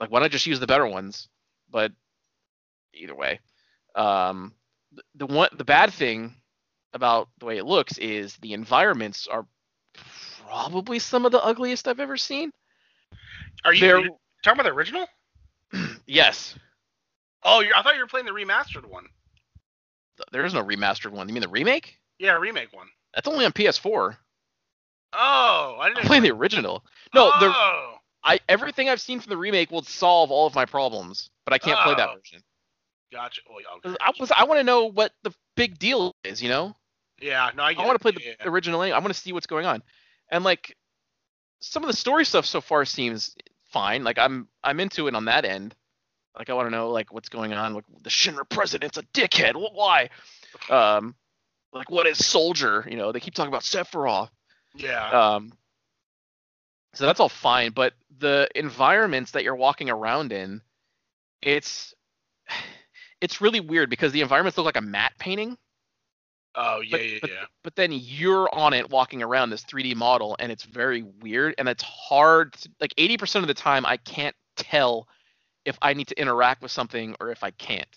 Like 0.00 0.10
why 0.10 0.20
not 0.20 0.30
just 0.30 0.46
use 0.46 0.60
the 0.60 0.66
better 0.66 0.86
ones? 0.86 1.28
But 1.70 1.92
either 2.92 3.14
way, 3.14 3.40
um, 3.94 4.52
the, 4.94 5.02
the 5.14 5.26
one 5.26 5.48
the 5.56 5.64
bad 5.64 5.92
thing 5.92 6.34
about 6.92 7.28
the 7.38 7.46
way 7.46 7.58
it 7.58 7.64
looks 7.64 7.98
is 7.98 8.36
the 8.36 8.52
environments 8.52 9.26
are 9.26 9.46
probably 10.46 10.98
some 10.98 11.26
of 11.26 11.32
the 11.32 11.42
ugliest 11.42 11.88
I've 11.88 12.00
ever 12.00 12.16
seen. 12.16 12.50
Are 13.64 13.72
you, 13.74 13.80
They're- 13.80 14.08
talking 14.42 14.60
about 14.60 14.64
the 14.64 14.70
original? 14.74 15.06
Yes, 16.06 16.54
Oh, 17.46 17.62
I 17.76 17.82
thought 17.82 17.94
you 17.94 18.00
were 18.00 18.06
playing 18.06 18.26
the 18.26 18.32
remastered 18.32 18.86
one. 18.86 19.06
there 20.32 20.44
is 20.44 20.54
no 20.54 20.62
remastered 20.64 21.10
one. 21.10 21.28
You 21.28 21.34
mean 21.34 21.42
the 21.42 21.48
remake? 21.48 21.98
Yeah, 22.18 22.38
remake 22.38 22.72
one. 22.72 22.86
That's 23.14 23.26
only 23.28 23.44
on 23.44 23.52
PS4. 23.52 24.16
Oh, 25.12 25.76
I 25.80 25.88
didn't. 25.88 25.98
I'm 26.00 26.06
playing 26.06 26.22
the 26.22 26.30
original. 26.30 26.84
No, 27.14 27.26
the 27.40 27.46
oh, 27.54 27.94
I 28.22 28.40
everything 28.48 28.88
I've 28.88 29.00
seen 29.00 29.20
from 29.20 29.30
the 29.30 29.36
remake 29.36 29.70
will 29.70 29.82
solve 29.82 30.30
all 30.30 30.46
of 30.46 30.54
my 30.54 30.64
problems, 30.64 31.30
but 31.44 31.52
I 31.52 31.58
can't 31.58 31.78
play 31.80 31.94
that 31.94 32.08
Oh. 32.10 32.16
version. 32.16 32.42
Gotcha. 33.14 33.40
Oh, 33.50 33.58
yeah. 33.60 33.94
I 34.00 34.12
was 34.18 34.30
I 34.30 34.44
want 34.44 34.58
to 34.58 34.64
know 34.64 34.86
what 34.86 35.12
the 35.22 35.32
big 35.56 35.78
deal 35.78 36.14
is, 36.24 36.42
you 36.42 36.48
know? 36.48 36.74
yeah, 37.22 37.50
no, 37.56 37.62
I, 37.62 37.74
I 37.78 37.86
want 37.86 37.94
to 37.94 37.98
play 38.00 38.10
the 38.10 38.22
Yeah. 38.22 38.48
original. 38.48 38.80
I 38.82 38.90
want 38.90 39.06
to 39.06 39.14
see 39.14 39.32
what's 39.32 39.46
going 39.46 39.66
on, 39.66 39.82
and 40.30 40.44
like 40.44 40.76
some 41.60 41.82
of 41.82 41.86
the 41.88 41.96
story 41.96 42.24
stuff 42.24 42.44
so 42.44 42.60
far 42.60 42.84
seems 42.84 43.36
fine. 43.70 44.04
Like 44.04 44.18
I'm 44.18 44.48
I'm 44.62 44.80
into 44.80 45.06
it 45.06 45.14
on 45.14 45.26
that 45.26 45.44
end. 45.44 45.74
Like 46.36 46.50
I 46.50 46.54
want 46.54 46.66
to 46.66 46.70
know 46.70 46.90
like 46.90 47.12
what's 47.12 47.28
going 47.28 47.52
on. 47.52 47.74
Like 47.74 47.84
the 48.02 48.10
Shinra 48.10 48.48
president's 48.48 48.98
a 48.98 49.02
dickhead. 49.14 49.52
Wh- 49.54 49.74
Why? 49.74 50.10
Um, 50.68 51.14
like 51.72 51.90
what 51.90 52.06
is 52.06 52.24
soldier? 52.24 52.84
You 52.90 52.96
know, 52.96 53.12
they 53.12 53.20
keep 53.20 53.34
talking 53.34 53.48
about 53.52 53.62
Sephiroth. 53.62 54.30
Yeah. 54.74 55.34
Um, 55.36 55.52
so 56.94 57.06
that's 57.06 57.20
all 57.20 57.28
fine, 57.28 57.70
but 57.70 57.94
the 58.18 58.48
environments 58.54 59.32
that 59.32 59.44
you're 59.44 59.56
walking 59.56 59.90
around 59.90 60.32
in, 60.32 60.60
it's 61.42 61.93
it's 63.24 63.40
really 63.40 63.60
weird 63.60 63.90
because 63.90 64.12
the 64.12 64.20
environments 64.20 64.56
look 64.56 64.66
like 64.66 64.76
a 64.76 64.80
matte 64.80 65.14
painting, 65.18 65.56
oh, 66.54 66.80
yeah, 66.80 66.90
but- 66.90 67.04
yeah, 67.04 67.18
but- 67.20 67.30
yeah. 67.30 67.44
but 67.62 67.76
then 67.76 67.90
you're 67.92 68.52
on 68.54 68.72
it 68.72 68.90
walking 68.90 69.22
around 69.22 69.50
this 69.50 69.64
3D 69.64 69.94
model, 69.96 70.36
and 70.38 70.52
it's 70.52 70.64
very 70.64 71.02
weird, 71.02 71.54
and 71.58 71.68
it's 71.68 71.82
hard. 71.82 72.52
To, 72.52 72.70
like 72.80 72.94
80% 72.96 73.42
of 73.42 73.48
the 73.48 73.54
time, 73.54 73.84
I 73.86 73.96
can't 73.96 74.36
tell 74.56 75.08
if 75.64 75.78
I 75.82 75.94
need 75.94 76.08
to 76.08 76.20
interact 76.20 76.62
with 76.62 76.70
something 76.70 77.16
or 77.20 77.30
if 77.30 77.42
I 77.42 77.50
can't 77.50 77.88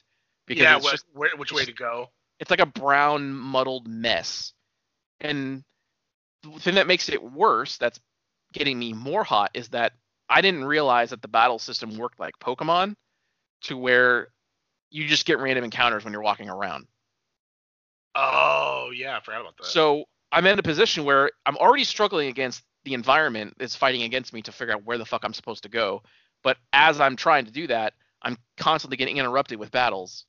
because 0.48 0.64
yeah, 0.64 0.78
it's 0.78 0.84
what, 0.86 0.92
just 0.92 1.06
where, 1.14 1.30
which 1.36 1.52
way 1.52 1.66
to 1.66 1.74
go? 1.74 2.10
it's 2.40 2.50
like 2.50 2.60
a 2.60 2.66
brown 2.66 3.34
muddled 3.34 3.88
mess 3.88 4.54
and 5.22 5.64
the 6.44 6.60
thing 6.60 6.76
that 6.76 6.88
makes 6.88 7.10
it 7.10 7.22
worse 7.22 7.78
that's 7.78 8.00
getting 8.54 8.80
me 8.80 8.94
more 8.94 9.24
hot 9.24 9.52
is 9.54 9.70
that 9.70 9.92
i 10.30 10.40
didn't 10.40 10.64
realize 10.64 11.10
that 11.10 11.22
the 11.22 11.28
battle 11.28 11.60
system 11.60 11.98
worked 11.98 12.20
like 12.20 12.34
pokemon 12.40 12.96
to 13.62 13.76
where 13.76 14.30
you 14.90 15.06
just 15.08 15.26
get 15.26 15.40
random 15.40 15.64
encounters 15.64 16.04
when 16.04 16.14
you're 16.14 16.22
walking 16.22 16.50
around 16.50 16.88
Oh, 18.16 18.92
yeah, 18.96 19.18
I 19.18 19.22
forgot 19.22 19.42
about 19.42 19.58
that. 19.58 19.66
so 19.66 20.06
I'm 20.32 20.46
in 20.48 20.58
a 20.58 20.64
position 20.64 21.06
where 21.06 21.32
I'm 21.46 21.56
already 21.58 21.84
struggling 21.84 22.30
against 22.30 22.64
the 22.84 22.94
environment 22.94 23.54
that's 23.60 23.76
fighting 23.76 24.04
against 24.04 24.34
me 24.34 24.42
to 24.44 24.52
figure 24.52 24.74
out 24.74 24.84
where 24.86 24.98
the 24.98 25.06
fuck 25.06 25.24
I'm 25.24 25.34
supposed 25.34 25.64
to 25.64 25.70
go. 25.70 26.02
But 26.44 26.58
as 26.74 27.00
I'm 27.00 27.16
trying 27.16 27.46
to 27.46 27.52
do 27.52 27.68
that, 27.68 27.94
I'm 28.24 28.38
constantly 28.58 28.98
getting 28.98 29.18
interrupted 29.18 29.60
with 29.60 29.72
battles. 29.72 30.26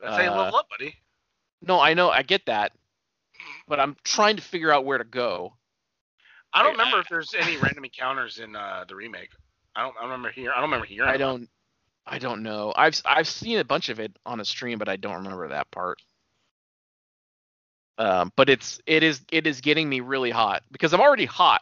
That's 0.00 0.16
how 0.16 0.22
you 0.22 0.28
Uh, 0.30 0.36
level 0.36 0.56
up, 0.56 0.68
buddy. 0.68 0.94
No, 1.62 1.80
I 1.80 1.94
know, 1.94 2.10
I 2.10 2.22
get 2.22 2.44
that, 2.46 2.72
but 3.66 3.80
I'm 3.80 3.96
trying 4.04 4.36
to 4.36 4.42
figure 4.42 4.72
out 4.72 4.84
where 4.84 4.98
to 4.98 5.04
go. 5.04 5.54
I 6.52 6.62
don't 6.62 6.70
I- 6.78 6.84
remember 6.84 7.00
if 7.00 7.08
there's 7.08 7.32
any 7.34 7.56
random 7.56 7.84
encounters 7.84 8.38
in 8.38 8.54
uh, 8.56 8.84
the 8.86 8.94
remake. 8.94 9.30
I 9.74 9.82
don't. 9.82 9.96
I 9.96 10.00
don't 10.02 10.10
remember 10.10 10.30
here. 10.32 10.50
I 10.50 10.56
don't 10.56 10.64
remember 10.64 10.86
here. 10.86 11.04
I 11.06 11.16
don't, 11.16 11.48
I 12.06 12.18
don't 12.18 12.42
know. 12.42 12.72
I've 12.76 13.00
I've 13.04 13.28
seen 13.28 13.58
a 13.58 13.64
bunch 13.64 13.88
of 13.88 14.00
it 14.00 14.16
on 14.26 14.40
a 14.40 14.44
stream, 14.44 14.78
but 14.78 14.88
I 14.88 14.96
don't 14.96 15.16
remember 15.16 15.48
that 15.48 15.70
part. 15.70 16.00
Um, 17.98 18.32
but 18.36 18.48
it's 18.48 18.80
it 18.86 19.02
is 19.02 19.20
it 19.30 19.46
is 19.46 19.60
getting 19.60 19.88
me 19.88 20.00
really 20.00 20.30
hot 20.30 20.62
because 20.72 20.92
I'm 20.92 21.00
already 21.00 21.26
hot. 21.26 21.60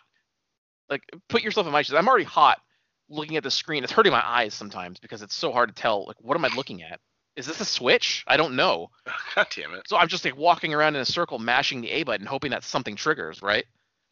Like 0.89 1.03
put 1.29 1.43
yourself 1.43 1.67
in 1.67 1.73
my 1.73 1.83
shoes. 1.83 1.97
I'm 1.97 2.09
already 2.09 2.25
hot 2.25 2.61
looking 3.09 3.37
at 3.37 3.43
the 3.43 3.51
screen. 3.51 3.83
It's 3.83 3.93
hurting 3.93 4.13
my 4.13 4.27
eyes 4.27 4.55
sometimes 4.55 4.99
because 5.01 5.23
it's 5.23 5.35
so 5.35 5.53
hard 5.53 5.69
to 5.69 5.75
tell. 5.75 6.07
Like 6.07 6.21
what 6.21 6.37
am 6.37 6.45
I 6.45 6.49
looking 6.55 6.83
at? 6.83 7.01
Is 7.37 7.47
this 7.47 7.61
a 7.61 7.65
switch? 7.65 8.25
I 8.27 8.37
don't 8.37 8.57
know. 8.57 8.91
God 9.35 9.47
damn 9.55 9.75
it. 9.75 9.89
So 9.89 9.97
I'm 9.97 10.09
just 10.09 10.25
like 10.25 10.37
walking 10.37 10.75
around 10.75 10.97
in 10.97 11.03
a 11.03 11.07
circle, 11.07 11.39
mashing 11.39 11.81
the 11.81 11.91
A 11.91 12.03
button, 12.03 12.27
hoping 12.27 12.51
that 12.53 12.65
something 12.65 12.97
triggers, 12.97 13.43
right? 13.43 13.65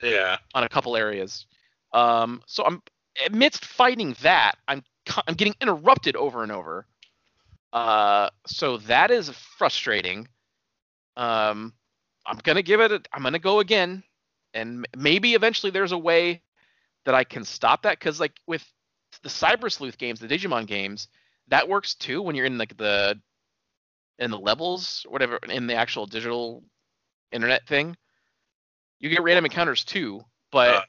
Yeah. 0.02 0.36
on 0.54 0.64
a 0.64 0.68
couple 0.68 0.96
areas. 0.96 1.46
Um, 1.92 2.42
so 2.46 2.64
I'm 2.64 2.82
amidst 3.26 3.64
fighting 3.64 4.14
that, 4.22 4.56
I'm 4.68 4.84
I'm 5.26 5.34
getting 5.34 5.54
interrupted 5.60 6.16
over 6.16 6.42
and 6.42 6.52
over. 6.52 6.86
Uh, 7.72 8.30
so 8.46 8.78
that 8.78 9.10
is 9.10 9.30
frustrating. 9.30 10.28
Um, 11.16 11.72
I'm 12.26 12.38
gonna 12.42 12.62
give 12.62 12.80
it. 12.80 12.92
A, 12.92 13.00
I'm 13.12 13.22
gonna 13.22 13.38
go 13.38 13.60
again, 13.60 14.02
and 14.54 14.86
maybe 14.96 15.34
eventually 15.34 15.70
there's 15.70 15.92
a 15.92 15.98
way 15.98 16.42
that 17.04 17.14
I 17.14 17.24
can 17.24 17.44
stop 17.44 17.82
that 17.82 17.98
because 17.98 18.20
like 18.20 18.32
with 18.46 18.64
the 19.22 19.28
Cyber 19.28 19.70
Sleuth 19.70 19.98
games, 19.98 20.20
the 20.20 20.28
Digimon 20.28 20.66
games, 20.66 21.08
that 21.48 21.68
works 21.68 21.94
too 21.94 22.22
when 22.22 22.34
you're 22.34 22.46
in 22.46 22.58
like 22.58 22.76
the 22.76 23.20
in 24.18 24.30
the 24.30 24.38
levels, 24.38 25.04
whatever, 25.08 25.38
in 25.48 25.66
the 25.66 25.74
actual 25.74 26.06
digital 26.06 26.64
internet 27.32 27.66
thing. 27.66 27.96
You 28.98 29.10
get 29.10 29.22
random 29.22 29.44
encounters 29.44 29.84
too, 29.84 30.24
but 30.50 30.74
Uh. 30.74 30.82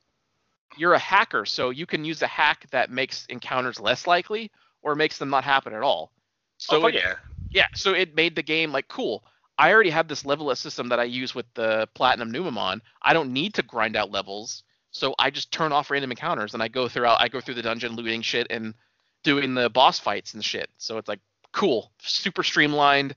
You're 0.76 0.94
a 0.94 1.00
hacker, 1.00 1.46
so 1.46 1.70
you 1.70 1.86
can 1.86 2.04
use 2.06 2.22
a 2.22 2.28
hack 2.28 2.68
that 2.72 2.92
makes 2.92 3.26
encounters 3.28 3.80
less 3.80 4.06
likely 4.06 4.52
or 4.82 4.96
makes 4.96 5.18
them 5.18 5.30
not 5.30 5.44
happen 5.44 5.74
at 5.74 5.82
all. 5.82 6.12
So 6.58 6.84
oh, 6.84 6.88
it- 6.88 6.96
yeah. 6.96 7.16
yeah, 7.52 7.68
so 7.74 7.94
it 7.94 8.16
made 8.16 8.36
the 8.36 8.44
game 8.44 8.72
like 8.72 8.88
cool. 8.88 9.24
I 9.60 9.74
already 9.74 9.90
have 9.90 10.08
this 10.08 10.24
level 10.26 10.50
up 10.50 10.58
system 10.58 10.90
that 10.90 11.00
I 11.00 11.06
use 11.06 11.34
with 11.34 11.48
the 11.56 11.88
Platinum 11.96 12.32
Numemon. 12.32 12.82
I 13.02 13.14
don't 13.14 13.34
need 13.34 13.56
to 13.56 13.64
grind 13.64 13.96
out 13.96 14.12
levels, 14.12 14.64
so 14.92 15.16
I 15.18 15.32
just 15.32 15.52
turn 15.52 15.72
off 15.72 15.90
random 15.90 16.12
encounters 16.12 16.54
and 16.54 16.62
I 16.62 16.68
go 16.68 16.88
throughout. 16.88 17.18
I 17.20 17.28
go 17.28 17.42
through 17.42 17.56
the 17.56 17.64
dungeon 17.64 17.96
looting 17.96 18.22
shit 18.22 18.48
and 18.52 18.76
doing 19.24 19.56
the 19.56 19.70
boss 19.70 20.00
fights 20.00 20.36
and 20.36 20.46
shit. 20.46 20.70
So 20.78 20.98
it's 21.00 21.08
like 21.08 21.20
cool, 21.54 21.92
super 22.00 22.44
streamlined. 22.44 23.16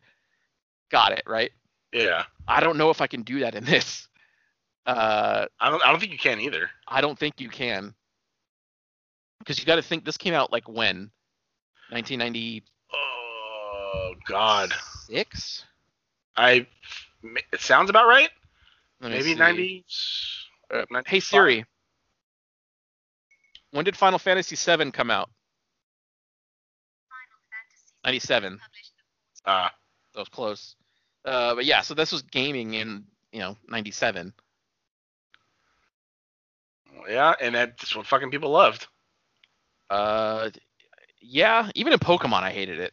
Got 0.91 1.13
it 1.13 1.25
right. 1.27 1.51
Yeah. 1.93 2.25
I 2.49 2.61
don't 2.61 2.79
know 2.79 2.91
if 2.91 3.01
I 3.03 3.07
can 3.07 3.23
do 3.23 3.41
that 3.41 3.55
in 3.55 3.65
this. 3.67 4.09
Uh, 4.87 5.47
I 5.61 5.71
don't. 5.71 5.83
I 5.85 5.91
don't 5.91 6.01
think 6.01 6.13
you 6.13 6.19
can 6.19 6.41
either. 6.41 6.71
I 6.89 7.01
don't 7.01 7.19
think 7.19 7.41
you 7.41 7.49
can, 7.49 7.95
because 9.39 9.59
you 9.59 9.67
got 9.67 9.77
to 9.77 9.83
think 9.83 10.05
this 10.05 10.17
came 10.17 10.35
out 10.35 10.51
like 10.53 10.69
when, 10.69 11.11
1990. 11.91 12.65
Oh 12.95 14.15
God. 14.27 14.73
Six. 15.07 15.65
I. 16.37 16.67
It 17.53 17.61
sounds 17.61 17.91
about 17.91 18.07
right. 18.07 18.31
Maybe 19.01 19.23
see. 19.23 19.35
ninety. 19.35 19.85
Uh, 20.73 20.85
hey 21.07 21.21
Siri, 21.21 21.65
when 23.73 23.85
did 23.85 23.97
Final 23.97 24.19
Fantasy 24.19 24.57
VII 24.57 24.91
come 24.93 25.11
out? 25.11 25.31
97. 28.05 28.59
Uh, 29.45 29.69
That 30.15 30.19
was 30.21 30.29
close. 30.29 30.77
Uh, 31.25 31.55
but 31.55 31.65
yeah, 31.67 31.83
so 31.83 31.93
this 31.95 32.13
was 32.13 32.23
gaming 32.23 32.75
in 32.75 33.05
you 33.33 33.41
know 33.41 33.57
97. 33.69 34.33
Yeah, 37.09 37.35
and 37.41 37.55
that's 37.55 37.95
what 37.95 38.07
fucking 38.07 38.31
people 38.31 38.51
loved. 38.51 38.87
Uh, 39.89 40.51
yeah, 41.21 41.71
even 41.75 41.93
in 41.93 41.99
Pokemon, 41.99 42.43
I 42.43 42.51
hated 42.51 42.79
it. 42.81 42.93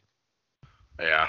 Yeah. 1.00 1.28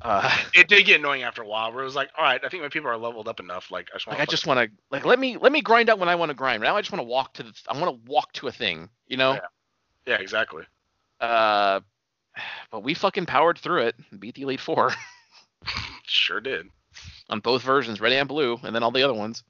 Uh, 0.00 0.34
It 0.54 0.68
did 0.68 0.86
get 0.86 0.98
annoying 1.00 1.22
after 1.22 1.42
a 1.42 1.46
while, 1.46 1.72
where 1.72 1.82
it 1.82 1.84
was 1.84 1.94
like, 1.94 2.10
all 2.16 2.24
right, 2.24 2.40
I 2.42 2.48
think 2.48 2.62
my 2.62 2.68
people 2.68 2.88
are 2.90 2.96
leveled 2.96 3.28
up 3.28 3.38
enough. 3.40 3.70
Like, 3.70 3.88
I 3.92 3.96
just 3.96 4.06
want. 4.06 4.18
like 4.18 4.28
I 4.28 4.30
just 4.30 4.46
want 4.46 4.60
to 4.60 4.76
like 4.90 5.04
let 5.04 5.18
me 5.18 5.36
let 5.36 5.52
me 5.52 5.60
grind 5.60 5.90
out 5.90 5.98
when 5.98 6.08
I 6.08 6.14
want 6.14 6.30
to 6.30 6.34
grind. 6.34 6.62
Now 6.62 6.76
I 6.76 6.80
just 6.80 6.90
want 6.92 7.00
to 7.00 7.06
walk 7.06 7.34
to 7.34 7.42
the 7.42 7.52
I 7.68 7.78
want 7.78 8.04
to 8.04 8.10
walk 8.10 8.32
to 8.34 8.48
a 8.48 8.52
thing, 8.52 8.88
you 9.06 9.16
know. 9.16 9.34
Yeah. 9.34 9.40
Yeah, 10.06 10.16
exactly. 10.20 10.64
Uh, 11.20 11.80
but 12.70 12.82
we 12.82 12.94
fucking 12.94 13.26
powered 13.26 13.58
through 13.58 13.82
it, 13.82 13.96
and 14.10 14.18
beat 14.18 14.34
the 14.34 14.42
Elite 14.42 14.60
Four 14.60 14.92
Sure 16.06 16.40
did. 16.40 16.66
on 17.28 17.40
both 17.40 17.62
versions, 17.62 18.00
red 18.00 18.12
and 18.12 18.26
blue, 18.28 18.58
and 18.62 18.74
then 18.74 18.82
all 18.82 18.90
the 18.90 19.02
other 19.02 19.14
ones. 19.14 19.44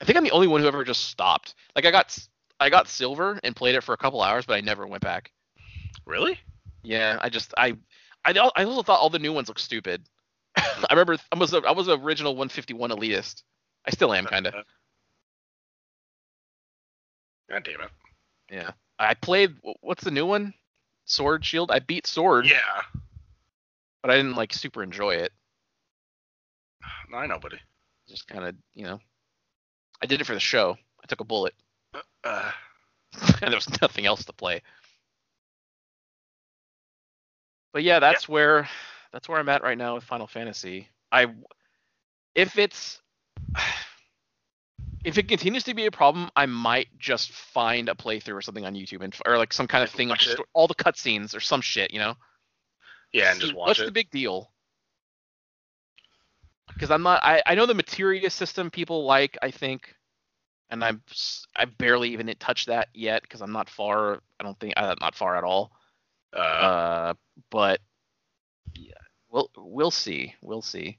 I 0.00 0.04
think 0.04 0.18
I'm 0.18 0.24
the 0.24 0.30
only 0.32 0.46
one 0.46 0.60
who 0.60 0.66
ever 0.68 0.84
just 0.84 1.06
stopped. 1.08 1.54
Like 1.74 1.86
I 1.86 1.90
got 1.90 2.16
I 2.60 2.70
got 2.70 2.88
silver 2.88 3.38
and 3.42 3.54
played 3.56 3.74
it 3.74 3.82
for 3.84 3.92
a 3.92 3.96
couple 3.98 4.22
hours, 4.22 4.46
but 4.46 4.54
I 4.54 4.60
never 4.60 4.86
went 4.86 5.02
back. 5.02 5.32
Really? 6.04 6.38
Yeah, 6.82 7.18
I 7.20 7.28
just 7.28 7.52
I 7.56 7.76
I 8.24 8.32
I 8.56 8.64
also 8.64 8.82
thought 8.82 9.00
all 9.00 9.10
the 9.10 9.18
new 9.18 9.32
ones 9.32 9.48
looked 9.48 9.60
stupid. 9.60 10.02
I 10.56 10.86
remember 10.90 11.16
I 11.32 11.38
was 11.38 11.52
a, 11.52 11.58
I 11.58 11.72
was 11.72 11.88
an 11.88 12.00
original 12.00 12.32
151 12.32 12.90
elitist. 12.90 13.42
I 13.86 13.90
still 13.90 14.12
am 14.12 14.26
kind 14.26 14.46
of. 14.46 14.54
God 17.50 17.64
damn 17.64 17.80
it. 17.80 17.90
Yeah. 18.50 18.70
I 18.98 19.14
played 19.14 19.54
what's 19.80 20.04
the 20.04 20.10
new 20.10 20.26
one? 20.26 20.54
Sword 21.04 21.44
Shield. 21.44 21.70
I 21.70 21.78
beat 21.78 22.06
Sword, 22.06 22.46
Yeah. 22.46 22.82
but 24.02 24.10
I 24.10 24.16
didn't 24.16 24.34
like 24.34 24.52
super 24.52 24.82
enjoy 24.82 25.14
it. 25.14 25.32
No, 27.10 27.18
I 27.18 27.26
know, 27.26 27.38
buddy. 27.38 27.58
Just 28.08 28.26
kind 28.26 28.44
of, 28.44 28.54
you 28.74 28.84
know. 28.84 28.98
I 30.02 30.06
did 30.06 30.20
it 30.20 30.24
for 30.24 30.34
the 30.34 30.40
show. 30.40 30.76
I 31.02 31.06
took 31.06 31.20
a 31.20 31.24
bullet, 31.24 31.54
Uh, 32.24 32.50
and 33.14 33.22
there 33.40 33.50
was 33.56 33.80
nothing 33.80 34.06
else 34.06 34.24
to 34.24 34.32
play. 34.32 34.62
But 37.72 37.82
yeah, 37.82 37.98
that's 37.98 38.28
where 38.28 38.68
that's 39.12 39.28
where 39.28 39.38
I'm 39.38 39.48
at 39.48 39.62
right 39.62 39.78
now 39.78 39.94
with 39.94 40.04
Final 40.04 40.26
Fantasy. 40.26 40.88
I 41.12 41.26
if 42.34 42.58
it's 42.58 43.00
if 45.04 45.18
it 45.18 45.28
continues 45.28 45.64
to 45.64 45.74
be 45.74 45.86
a 45.86 45.90
problem, 45.90 46.30
I 46.36 46.46
might 46.46 46.88
just 46.98 47.32
find 47.32 47.88
a 47.88 47.94
playthrough 47.94 48.34
or 48.34 48.42
something 48.42 48.64
on 48.64 48.74
YouTube 48.74 49.02
and 49.02 49.14
or 49.26 49.38
like 49.38 49.52
some 49.52 49.66
kind 49.68 49.84
of 49.84 49.90
thing 49.90 50.08
of 50.08 50.12
Watch 50.12 50.24
the 50.26 50.30
it. 50.32 50.34
sto- 50.34 50.44
all 50.54 50.66
the 50.66 50.74
cutscenes 50.74 51.34
or 51.34 51.40
some 51.40 51.60
shit, 51.60 51.92
you 51.92 51.98
know. 51.98 52.14
yeah, 53.12 53.30
and 53.30 53.36
See, 53.36 53.42
just 53.42 53.54
watch 53.54 53.68
What's 53.68 53.78
it. 53.80 53.82
What's 53.82 53.88
the 53.88 53.92
big 53.92 54.10
deal? 54.10 54.50
Because 56.76 56.90
I'm 56.90 57.02
not. 57.02 57.20
I, 57.24 57.42
I 57.46 57.54
know 57.54 57.64
the 57.66 57.74
materia 57.74 58.28
system 58.28 58.70
people 58.70 59.04
like. 59.06 59.38
I 59.40 59.50
think, 59.50 59.94
and 60.68 60.84
I'm 60.84 61.00
I 61.56 61.64
barely 61.64 62.10
even 62.10 62.32
touched 62.38 62.66
that 62.66 62.88
yet 62.92 63.22
because 63.22 63.40
I'm 63.40 63.52
not 63.52 63.70
far. 63.70 64.20
I 64.38 64.44
don't 64.44 64.58
think 64.60 64.74
I'm 64.76 64.96
not 65.00 65.14
far 65.14 65.36
at 65.36 65.44
all. 65.44 65.72
uh, 66.34 66.38
Uh, 66.38 67.14
but 67.50 67.80
yeah, 68.74 68.92
we'll 69.30 69.50
we'll 69.56 69.90
see. 69.90 70.34
We'll 70.42 70.60
see. 70.60 70.98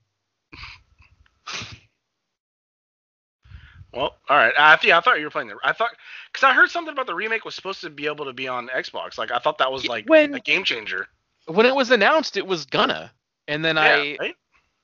well, 3.93 4.15
all 4.29 4.37
right. 4.37 4.53
I, 4.57 4.77
yeah, 4.83 4.97
I 4.97 5.01
thought 5.01 5.19
you 5.19 5.25
were 5.25 5.29
playing 5.31 5.49
the. 5.49 5.57
I 5.63 5.73
thought 5.73 5.91
because 6.31 6.43
I 6.43 6.53
heard 6.53 6.69
something 6.69 6.91
about 6.91 7.07
the 7.07 7.15
remake 7.15 7.45
was 7.45 7.55
supposed 7.55 7.81
to 7.81 7.89
be 7.89 8.05
able 8.07 8.25
to 8.25 8.33
be 8.33 8.47
on 8.47 8.67
Xbox. 8.69 9.17
Like 9.17 9.31
I 9.31 9.39
thought 9.39 9.59
that 9.59 9.71
was 9.71 9.87
like 9.87 10.09
when- 10.09 10.33
a 10.33 10.39
game 10.39 10.63
changer. 10.63 11.07
When 11.45 11.65
it 11.65 11.73
was 11.73 11.91
announced, 11.91 12.35
it 12.35 12.45
was 12.45 12.65
gonna, 12.65 13.09
and 13.47 13.63
then 13.63 13.77
yeah, 13.77 13.81
I 13.81 14.17
right? 14.19 14.35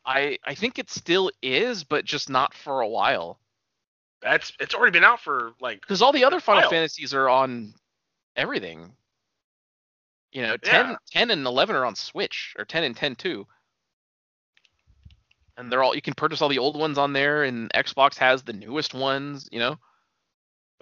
I 0.06 0.38
I 0.44 0.56
think 0.56 0.80
it 0.80 0.90
still 0.90 1.32
is, 1.42 1.84
but 1.84 2.06
just 2.06 2.30
not 2.30 2.54
for 2.54 2.82
a 2.82 2.88
while. 2.88 3.40
That's 4.22 4.52
it's 4.60 4.74
already 4.74 4.92
been 4.92 5.04
out 5.04 5.20
for 5.20 5.54
like 5.60 5.82
Because 5.82 6.02
all 6.02 6.12
the 6.12 6.24
other 6.24 6.40
Final 6.40 6.70
Fantasies 6.70 7.14
are 7.14 7.30
on 7.30 7.74
everything. 8.36 8.96
You 10.32 10.42
know, 10.42 10.58
10, 10.58 10.90
Yeah. 10.90 10.96
10 11.12 11.32
and 11.32 11.46
11 11.46 11.76
are 11.76 11.86
on 11.86 11.96
Switch, 11.96 12.56
or 12.58 12.66
10 12.66 12.84
and 12.84 12.98
10 12.98 13.16
too. 13.16 13.46
And 15.58 15.72
they're 15.72 15.84
all, 15.84 15.94
you 15.96 16.02
can 16.02 16.16
purchase 16.16 16.42
all 16.42 16.50
the 16.50 16.58
old 16.58 16.76
ones 16.76 16.98
on 16.98 17.14
there, 17.14 17.44
and 17.44 17.72
Xbox 17.74 18.18
has 18.18 18.42
the 18.42 18.54
newest 18.54 18.96
ones, 18.96 19.48
you 19.52 19.60
know? 19.60 19.78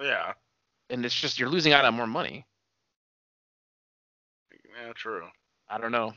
yeah. 0.01 0.34
And 0.89 1.05
it's 1.05 1.13
just, 1.13 1.38
you're 1.38 1.49
losing 1.49 1.73
out 1.73 1.84
on 1.84 1.93
more 1.95 2.07
money. 2.07 2.45
Yeah, 4.51 4.93
true. 4.93 5.27
I 5.69 5.77
don't 5.77 5.91
know. 5.91 6.13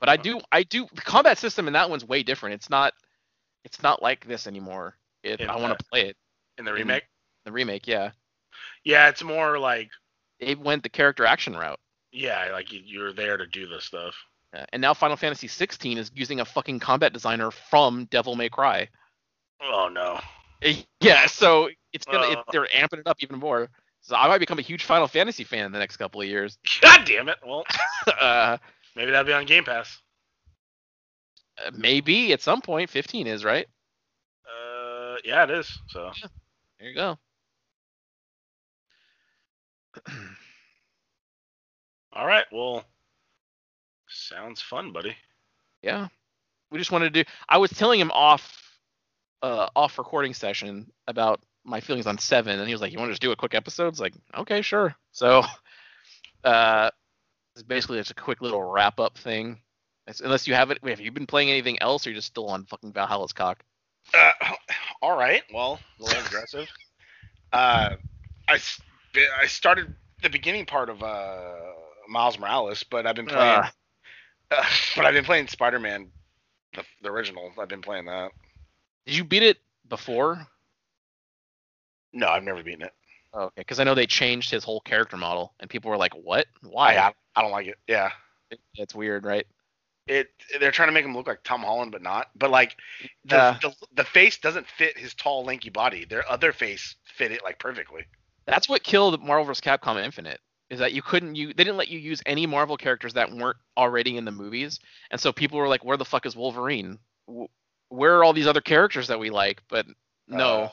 But 0.00 0.08
I 0.08 0.16
do, 0.16 0.40
I 0.50 0.62
do, 0.62 0.86
the 0.94 1.02
combat 1.02 1.38
system 1.38 1.66
in 1.66 1.74
that 1.74 1.88
one's 1.90 2.04
way 2.04 2.22
different. 2.22 2.54
It's 2.54 2.70
not, 2.70 2.94
it's 3.64 3.82
not 3.82 4.02
like 4.02 4.26
this 4.26 4.46
anymore. 4.46 4.96
It, 5.22 5.40
I 5.42 5.56
want 5.56 5.78
to 5.78 5.84
play 5.92 6.08
it. 6.08 6.16
In 6.58 6.64
the 6.64 6.70
In- 6.72 6.78
remake. 6.78 7.04
The 7.44 7.52
remake, 7.52 7.86
yeah. 7.86 8.10
Yeah, 8.84 9.08
it's 9.08 9.22
more 9.22 9.58
like 9.58 9.90
They 10.40 10.54
went 10.54 10.82
the 10.82 10.88
character 10.88 11.24
action 11.26 11.54
route. 11.54 11.78
yeah, 12.12 12.48
like 12.52 12.72
you, 12.72 12.80
you're 12.84 13.12
there 13.12 13.36
to 13.36 13.46
do 13.46 13.66
this 13.68 13.84
stuff. 13.84 14.14
And 14.72 14.82
now 14.82 14.94
Final 14.94 15.16
Fantasy 15.16 15.46
16 15.46 15.96
is 15.98 16.10
using 16.14 16.40
a 16.40 16.44
fucking 16.44 16.80
combat 16.80 17.12
designer 17.12 17.50
from 17.50 18.06
Devil 18.06 18.34
May 18.36 18.48
Cry. 18.48 18.88
Oh 19.62 19.88
no. 19.92 20.18
Eh, 20.62 20.82
Yeah, 21.00 21.26
so 21.26 21.68
it's 21.92 22.04
gonna 22.04 22.30
it, 22.32 22.38
Uh. 22.38 22.42
they're 22.50 22.66
amping 22.74 22.98
it 23.00 23.06
up 23.06 23.18
even 23.20 23.38
more. 23.38 23.68
So 24.00 24.16
I 24.16 24.26
might 24.28 24.38
become 24.38 24.58
a 24.58 24.62
huge 24.62 24.84
Final 24.84 25.06
Fantasy 25.06 25.44
fan 25.44 25.66
in 25.66 25.72
the 25.72 25.78
next 25.78 25.98
couple 25.98 26.20
of 26.20 26.26
years. 26.26 26.58
God 26.80 27.04
damn 27.04 27.28
it. 27.28 27.36
Well, 27.46 27.64
uh, 28.20 28.56
maybe 28.96 29.10
that'll 29.10 29.26
be 29.26 29.32
on 29.32 29.46
Game 29.46 29.64
Pass. 29.64 29.98
maybe 31.76 32.32
at 32.32 32.40
some 32.40 32.60
point 32.60 32.90
15 32.90 33.26
is 33.26 33.44
right. 33.44 33.66
Uh, 34.46 35.16
yeah, 35.24 35.44
it 35.44 35.50
is. 35.50 35.78
So 35.88 36.10
There 36.78 36.88
you 36.88 36.94
go. 36.94 37.18
all 42.12 42.26
right. 42.26 42.46
Well, 42.52 42.84
sounds 44.08 44.62
fun, 44.62 44.92
buddy. 44.92 45.16
Yeah. 45.82 46.08
We 46.70 46.78
just 46.78 46.92
wanted 46.92 47.12
to 47.12 47.24
do 47.24 47.30
I 47.48 47.58
was 47.58 47.70
telling 47.70 48.00
him 48.00 48.10
off 48.12 48.78
uh 49.42 49.68
off 49.74 49.98
recording 49.98 50.34
session 50.34 50.90
about 51.08 51.40
my 51.64 51.80
feelings 51.80 52.06
on 52.06 52.18
7 52.18 52.58
and 52.58 52.68
he 52.68 52.74
was 52.74 52.80
like, 52.80 52.92
"You 52.92 52.98
want 52.98 53.08
to 53.08 53.12
just 53.12 53.22
do 53.22 53.32
a 53.32 53.36
quick 53.36 53.54
episode?" 53.54 53.88
It's 53.88 54.00
like, 54.00 54.14
"Okay, 54.36 54.62
sure." 54.62 54.94
So 55.12 55.42
uh 56.44 56.90
it's 57.54 57.62
basically 57.62 57.98
just 57.98 58.10
a 58.10 58.14
quick 58.14 58.40
little 58.40 58.62
wrap 58.62 59.00
up 59.00 59.18
thing. 59.18 59.60
It's- 60.06 60.20
unless 60.20 60.46
you 60.46 60.54
have 60.54 60.70
it 60.70 60.78
have 60.86 61.00
you 61.00 61.12
been 61.12 61.26
playing 61.26 61.50
anything 61.50 61.80
else 61.82 62.06
or 62.06 62.10
you're 62.10 62.16
just 62.16 62.28
still 62.28 62.48
on 62.48 62.64
fucking 62.66 62.92
Valhalla's 62.92 63.32
cock? 63.32 63.62
Uh, 64.14 64.32
all 65.02 65.16
right. 65.16 65.42
Well, 65.52 65.78
a 65.98 66.02
little 66.04 66.24
aggressive. 66.26 66.68
Uh, 67.52 67.96
I 68.46 68.58
I 69.42 69.46
started 69.48 69.92
the 70.22 70.30
beginning 70.30 70.66
part 70.66 70.88
of 70.88 71.02
uh 71.02 71.56
Miles 72.08 72.38
Morales, 72.38 72.84
but 72.84 73.08
I've 73.08 73.16
been 73.16 73.26
playing. 73.26 73.60
Uh, 73.60 73.70
but 74.94 75.04
I've 75.04 75.14
been 75.14 75.24
playing 75.24 75.48
Spider-Man, 75.48 76.12
the, 76.74 76.84
the 77.02 77.08
original. 77.10 77.52
I've 77.58 77.66
been 77.68 77.82
playing 77.82 78.04
that. 78.06 78.30
did 79.04 79.16
you 79.16 79.24
beat 79.24 79.42
it 79.42 79.58
before? 79.88 80.46
No, 82.12 82.28
I've 82.28 82.44
never 82.44 82.62
beaten 82.62 82.82
it. 82.82 82.94
Oh, 83.32 83.42
okay, 83.44 83.52
because 83.60 83.78
I 83.78 83.84
know 83.84 83.94
they 83.94 84.06
changed 84.06 84.50
his 84.50 84.64
whole 84.64 84.80
character 84.80 85.16
model, 85.16 85.54
and 85.60 85.70
people 85.70 85.90
were 85.90 85.96
like, 85.96 86.14
"What? 86.14 86.46
Why?" 86.62 86.96
I, 86.96 87.12
I 87.36 87.42
don't 87.42 87.52
like 87.52 87.66
it. 87.68 87.78
Yeah. 87.86 88.10
It's 88.74 88.94
weird, 88.94 89.24
right? 89.24 89.46
It 90.08 90.28
they're 90.58 90.72
trying 90.72 90.88
to 90.88 90.92
make 90.92 91.04
him 91.04 91.16
look 91.16 91.28
like 91.28 91.44
Tom 91.44 91.60
Holland, 91.60 91.92
but 91.92 92.02
not. 92.02 92.30
But 92.34 92.50
like 92.50 92.76
the, 93.24 93.36
Yeah. 93.36 93.58
the 93.62 93.72
the 93.94 94.04
face 94.04 94.38
doesn't 94.38 94.66
fit 94.66 94.98
his 94.98 95.14
tall, 95.14 95.44
lanky 95.44 95.70
body. 95.70 96.04
Their 96.04 96.28
other 96.28 96.52
face 96.52 96.96
fit 97.16 97.30
it 97.30 97.44
like 97.44 97.60
perfectly. 97.60 98.04
That's 98.46 98.68
what 98.68 98.82
killed 98.82 99.22
Marvel 99.22 99.44
vs. 99.44 99.60
Capcom 99.60 100.02
Infinite. 100.04 100.40
Is 100.68 100.80
that 100.80 100.92
you 100.92 101.02
couldn't 101.02 101.36
you 101.36 101.48
they 101.48 101.62
didn't 101.64 101.76
let 101.76 101.88
you 101.88 101.98
use 102.00 102.20
any 102.26 102.46
Marvel 102.46 102.76
characters 102.76 103.12
that 103.14 103.30
weren't 103.30 103.56
already 103.76 104.16
in 104.16 104.24
the 104.24 104.32
movies, 104.32 104.80
and 105.12 105.20
so 105.20 105.32
people 105.32 105.58
were 105.58 105.68
like, 105.68 105.84
"Where 105.84 105.96
the 105.96 106.04
fuck 106.04 106.26
is 106.26 106.34
Wolverine? 106.34 106.98
Where 107.88 108.16
are 108.18 108.24
all 108.24 108.32
these 108.32 108.46
other 108.48 108.60
characters 108.60 109.06
that 109.08 109.18
we 109.20 109.30
like?" 109.30 109.62
But 109.68 109.86
no, 110.26 110.62
Uh. 110.62 110.68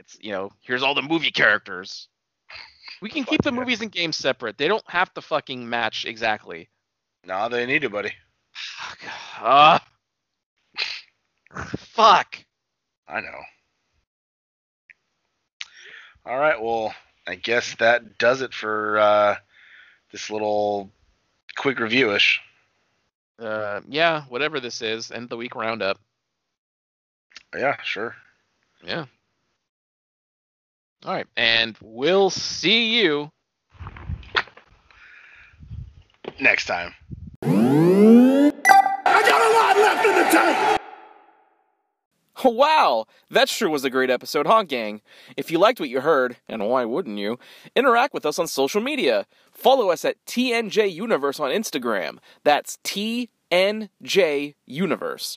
It's 0.00 0.16
you 0.20 0.32
know 0.32 0.50
here's 0.62 0.82
all 0.82 0.94
the 0.94 1.02
movie 1.02 1.30
characters. 1.30 2.08
We 3.00 3.10
can 3.10 3.24
keep 3.24 3.42
the 3.42 3.52
yeah. 3.52 3.58
movies 3.58 3.80
and 3.80 3.92
games 3.92 4.16
separate. 4.16 4.58
They 4.58 4.68
don't 4.68 4.88
have 4.90 5.12
to 5.14 5.20
fucking 5.20 5.68
match 5.68 6.04
exactly. 6.04 6.68
No, 7.24 7.48
they 7.48 7.66
need 7.66 7.82
to, 7.82 7.90
buddy. 7.90 8.12
Fuck. 8.52 8.98
Ah. 9.38 9.86
fuck. 11.76 12.38
I 13.08 13.20
know. 13.20 13.40
All 16.26 16.38
right, 16.38 16.60
well, 16.60 16.94
I 17.26 17.36
guess 17.36 17.74
that 17.76 18.18
does 18.18 18.42
it 18.42 18.52
for 18.52 18.98
uh, 18.98 19.36
this 20.12 20.30
little 20.30 20.90
quick 21.56 21.78
reviewish. 21.78 22.40
Uh, 23.38 23.80
yeah, 23.88 24.24
whatever 24.28 24.60
this 24.60 24.82
is, 24.82 25.10
end 25.10 25.30
the 25.30 25.36
week 25.36 25.54
roundup. 25.54 25.98
Yeah, 27.56 27.76
sure. 27.82 28.14
Yeah. 28.84 29.06
All 31.04 31.14
right, 31.14 31.26
and 31.36 31.76
we'll 31.80 32.30
see 32.30 33.00
you 33.00 33.30
Next 36.40 36.64
time. 36.64 36.94
I 37.42 38.50
got 39.04 39.40
a 39.42 39.50
lot 39.54 39.76
left 39.76 40.06
in 40.06 40.14
the 40.14 40.22
tank. 40.30 40.80
Wow, 42.42 43.04
that 43.30 43.50
sure 43.50 43.68
was 43.68 43.84
a 43.84 43.90
great 43.90 44.08
episode, 44.08 44.46
huh, 44.46 44.62
gang? 44.62 45.02
If 45.36 45.50
you 45.50 45.58
liked 45.58 45.80
what 45.80 45.90
you 45.90 46.00
heard, 46.00 46.38
and 46.48 46.66
why 46.66 46.86
wouldn't 46.86 47.18
you, 47.18 47.38
interact 47.76 48.14
with 48.14 48.24
us 48.24 48.38
on 48.38 48.46
social 48.46 48.80
media. 48.80 49.26
Follow 49.52 49.90
us 49.90 50.06
at 50.06 50.24
TNJ 50.24 50.90
Universe 50.90 51.38
on 51.38 51.50
Instagram. 51.50 52.16
That's 52.42 52.78
TNJ 52.82 54.54
Universe. 54.64 55.36